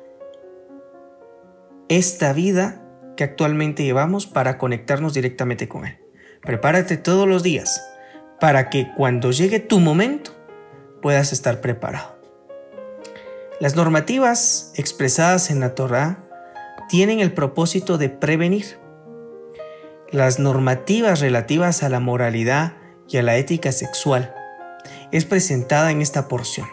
esta 1.88 2.32
vida 2.32 2.88
que 3.18 3.24
actualmente 3.24 3.82
llevamos 3.82 4.28
para 4.28 4.58
conectarnos 4.58 5.12
directamente 5.12 5.66
con 5.66 5.84
Él. 5.84 5.98
Prepárate 6.40 6.96
todos 6.96 7.26
los 7.26 7.42
días 7.42 7.84
para 8.38 8.70
que 8.70 8.92
cuando 8.96 9.32
llegue 9.32 9.58
tu 9.58 9.80
momento 9.80 10.30
puedas 11.02 11.32
estar 11.32 11.60
preparado. 11.60 12.16
Las 13.58 13.74
normativas 13.74 14.72
expresadas 14.76 15.50
en 15.50 15.58
la 15.58 15.74
Torah 15.74 16.28
tienen 16.88 17.18
el 17.18 17.32
propósito 17.32 17.98
de 17.98 18.08
prevenir. 18.08 18.78
Las 20.12 20.38
normativas 20.38 21.18
relativas 21.18 21.82
a 21.82 21.88
la 21.88 21.98
moralidad 21.98 22.74
y 23.08 23.16
a 23.16 23.24
la 23.24 23.36
ética 23.36 23.72
sexual 23.72 24.32
es 25.10 25.24
presentada 25.24 25.90
en 25.90 26.02
esta 26.02 26.28
porción. 26.28 26.68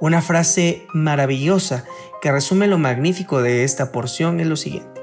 Una 0.00 0.22
frase 0.22 0.88
maravillosa 0.92 1.84
que 2.20 2.32
resume 2.32 2.66
lo 2.66 2.78
magnífico 2.78 3.42
de 3.42 3.62
esta 3.62 3.92
porción 3.92 4.40
es 4.40 4.48
lo 4.48 4.56
siguiente. 4.56 4.95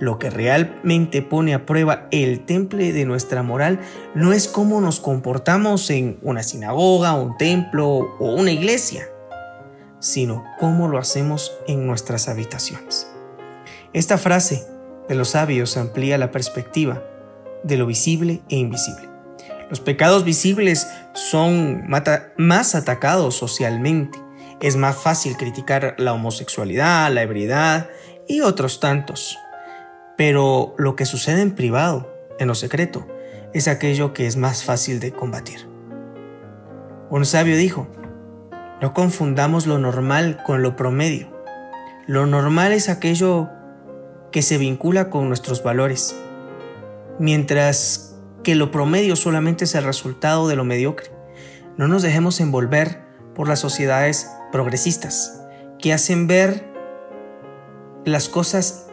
Lo 0.00 0.18
que 0.18 0.30
realmente 0.30 1.22
pone 1.22 1.54
a 1.54 1.66
prueba 1.66 2.08
el 2.10 2.44
temple 2.44 2.92
de 2.92 3.04
nuestra 3.04 3.42
moral 3.42 3.80
no 4.14 4.32
es 4.32 4.48
cómo 4.48 4.80
nos 4.80 5.00
comportamos 5.00 5.88
en 5.90 6.18
una 6.22 6.42
sinagoga, 6.42 7.14
un 7.14 7.36
templo 7.36 7.86
o 7.88 8.34
una 8.34 8.50
iglesia 8.50 9.08
sino 10.04 10.44
cómo 10.58 10.86
lo 10.86 10.98
hacemos 10.98 11.52
en 11.66 11.86
nuestras 11.86 12.28
habitaciones. 12.28 13.10
Esta 13.94 14.18
frase 14.18 14.66
de 15.08 15.14
los 15.14 15.30
sabios 15.30 15.78
amplía 15.78 16.18
la 16.18 16.30
perspectiva 16.30 17.02
de 17.62 17.78
lo 17.78 17.86
visible 17.86 18.42
e 18.50 18.56
invisible. 18.56 19.08
Los 19.70 19.80
pecados 19.80 20.24
visibles 20.24 20.86
son 21.14 21.88
más 22.36 22.74
atacados 22.74 23.34
socialmente. 23.34 24.18
Es 24.60 24.76
más 24.76 24.96
fácil 24.96 25.38
criticar 25.38 25.94
la 25.96 26.12
homosexualidad, 26.12 27.10
la 27.10 27.22
ebriedad 27.22 27.88
y 28.28 28.42
otros 28.42 28.80
tantos. 28.80 29.38
Pero 30.16 30.74
lo 30.78 30.96
que 30.96 31.06
sucede 31.06 31.42
en 31.42 31.54
privado, 31.54 32.12
en 32.38 32.48
lo 32.48 32.54
secreto, 32.54 33.06
es 33.52 33.68
aquello 33.68 34.12
que 34.12 34.26
es 34.26 34.36
más 34.36 34.64
fácil 34.64 35.00
de 35.00 35.12
combatir. 35.12 35.68
Un 37.10 37.24
sabio 37.24 37.56
dijo, 37.56 37.88
no 38.80 38.92
confundamos 38.92 39.66
lo 39.66 39.78
normal 39.78 40.42
con 40.44 40.62
lo 40.62 40.76
promedio. 40.76 41.28
Lo 42.06 42.26
normal 42.26 42.72
es 42.72 42.88
aquello 42.88 43.48
que 44.30 44.42
se 44.42 44.58
vincula 44.58 45.10
con 45.10 45.28
nuestros 45.28 45.62
valores, 45.62 46.16
mientras 47.18 48.16
que 48.42 48.54
lo 48.54 48.70
promedio 48.70 49.16
solamente 49.16 49.64
es 49.64 49.74
el 49.74 49.84
resultado 49.84 50.48
de 50.48 50.56
lo 50.56 50.64
mediocre. 50.64 51.10
No 51.76 51.88
nos 51.88 52.02
dejemos 52.02 52.40
envolver 52.40 53.00
por 53.34 53.48
las 53.48 53.60
sociedades 53.60 54.30
progresistas, 54.52 55.40
que 55.78 55.92
hacen 55.92 56.26
ver 56.26 56.72
las 58.04 58.28
cosas 58.28 58.83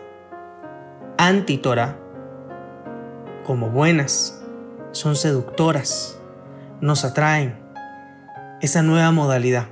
anti-Torah 1.21 1.99
como 3.45 3.69
buenas, 3.69 4.41
son 4.91 5.15
seductoras, 5.15 6.19
nos 6.81 7.05
atraen, 7.05 7.59
esa 8.59 8.81
nueva 8.81 9.11
modalidad. 9.11 9.67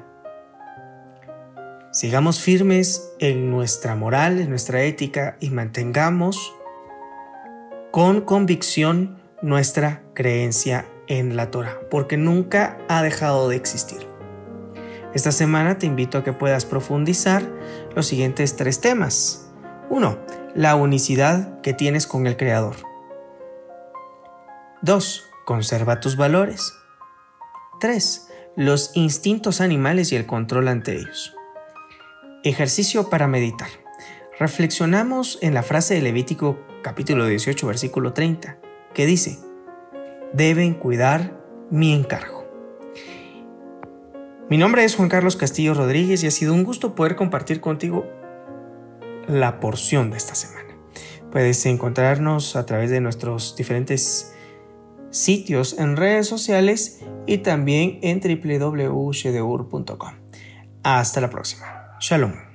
Sigamos 1.92 2.40
firmes 2.40 3.16
en 3.18 3.50
nuestra 3.50 3.96
moral, 3.96 4.40
en 4.40 4.52
nuestra 4.52 4.84
ética 4.84 5.38
y 5.40 5.50
mantengamos 5.50 6.54
con 7.90 8.22
convicción 8.22 9.20
nuestra 9.42 10.04
creencia 10.14 10.86
en 11.08 11.36
la 11.36 11.50
Torah, 11.50 11.80
porque 11.90 12.16
nunca 12.16 12.78
ha 12.88 13.02
dejado 13.02 13.50
de 13.50 13.56
existir. 13.56 14.06
Esta 15.16 15.32
semana 15.32 15.80
te 15.80 15.88
invito 15.88 16.20
a 16.20 16.24
que 16.24 16.32
puedas 16.32 16.66
profundizar 16.66 17.42
los 17.96 18.06
siguientes 18.06 18.56
tres 18.56 18.82
temas. 18.82 19.49
1. 19.90 20.20
La 20.56 20.76
unicidad 20.76 21.62
que 21.62 21.74
tienes 21.74 22.08
con 22.08 22.28
el 22.28 22.38
Creador. 22.38 22.76
2. 24.82 25.24
Conserva 25.46 26.00
tus 26.00 26.16
valores. 26.16 26.74
3 27.80 28.30
los 28.60 28.92
instintos 28.96 29.62
animales 29.62 30.12
y 30.12 30.18
el 30.18 30.26
control 30.26 30.68
ante 30.68 30.98
ellos. 30.98 31.34
Ejercicio 32.44 33.10
para 33.10 33.26
meditar. 33.26 33.70
Reflexionamos 34.38 35.40
en 35.42 35.54
la 35.54 35.64
frase 35.64 35.94
de 35.94 36.02
Levítico 36.02 36.60
capítulo 36.82 37.26
18 37.26 37.66
versículo 37.68 38.12
30, 38.12 38.58
que 38.94 39.06
dice, 39.06 39.40
deben 40.34 40.74
cuidar 40.74 41.40
mi 41.70 41.94
encargo. 41.94 42.46
Mi 44.50 44.58
nombre 44.58 44.84
es 44.84 44.98
Juan 44.98 45.08
Carlos 45.08 45.38
Castillo 45.38 45.74
Rodríguez 45.74 46.22
y 46.24 46.28
ha 46.28 46.32
sido 46.32 46.54
un 46.54 46.66
gusto 46.66 46.96
poder 46.96 47.16
compartir 47.16 47.62
contigo 47.62 48.08
la 49.30 49.60
porción 49.60 50.12
de 50.12 50.18
esta 50.18 50.36
semana. 50.36 50.76
Puedes 51.32 51.66
encontrarnos 51.66 52.56
a 52.56 52.66
través 52.66 52.90
de 52.90 53.02
nuestros 53.02 53.56
diferentes 53.56 54.34
sitios 55.12 55.78
en 55.78 55.96
redes 55.96 56.28
sociales 56.28 57.00
y 57.28 57.40
también 57.40 58.00
en 58.02 58.20
www.shedeur.com. 58.20 60.14
Hasta 60.84 61.22
la 61.22 61.30
próxima. 61.30 61.98
Shalom. 62.00 62.49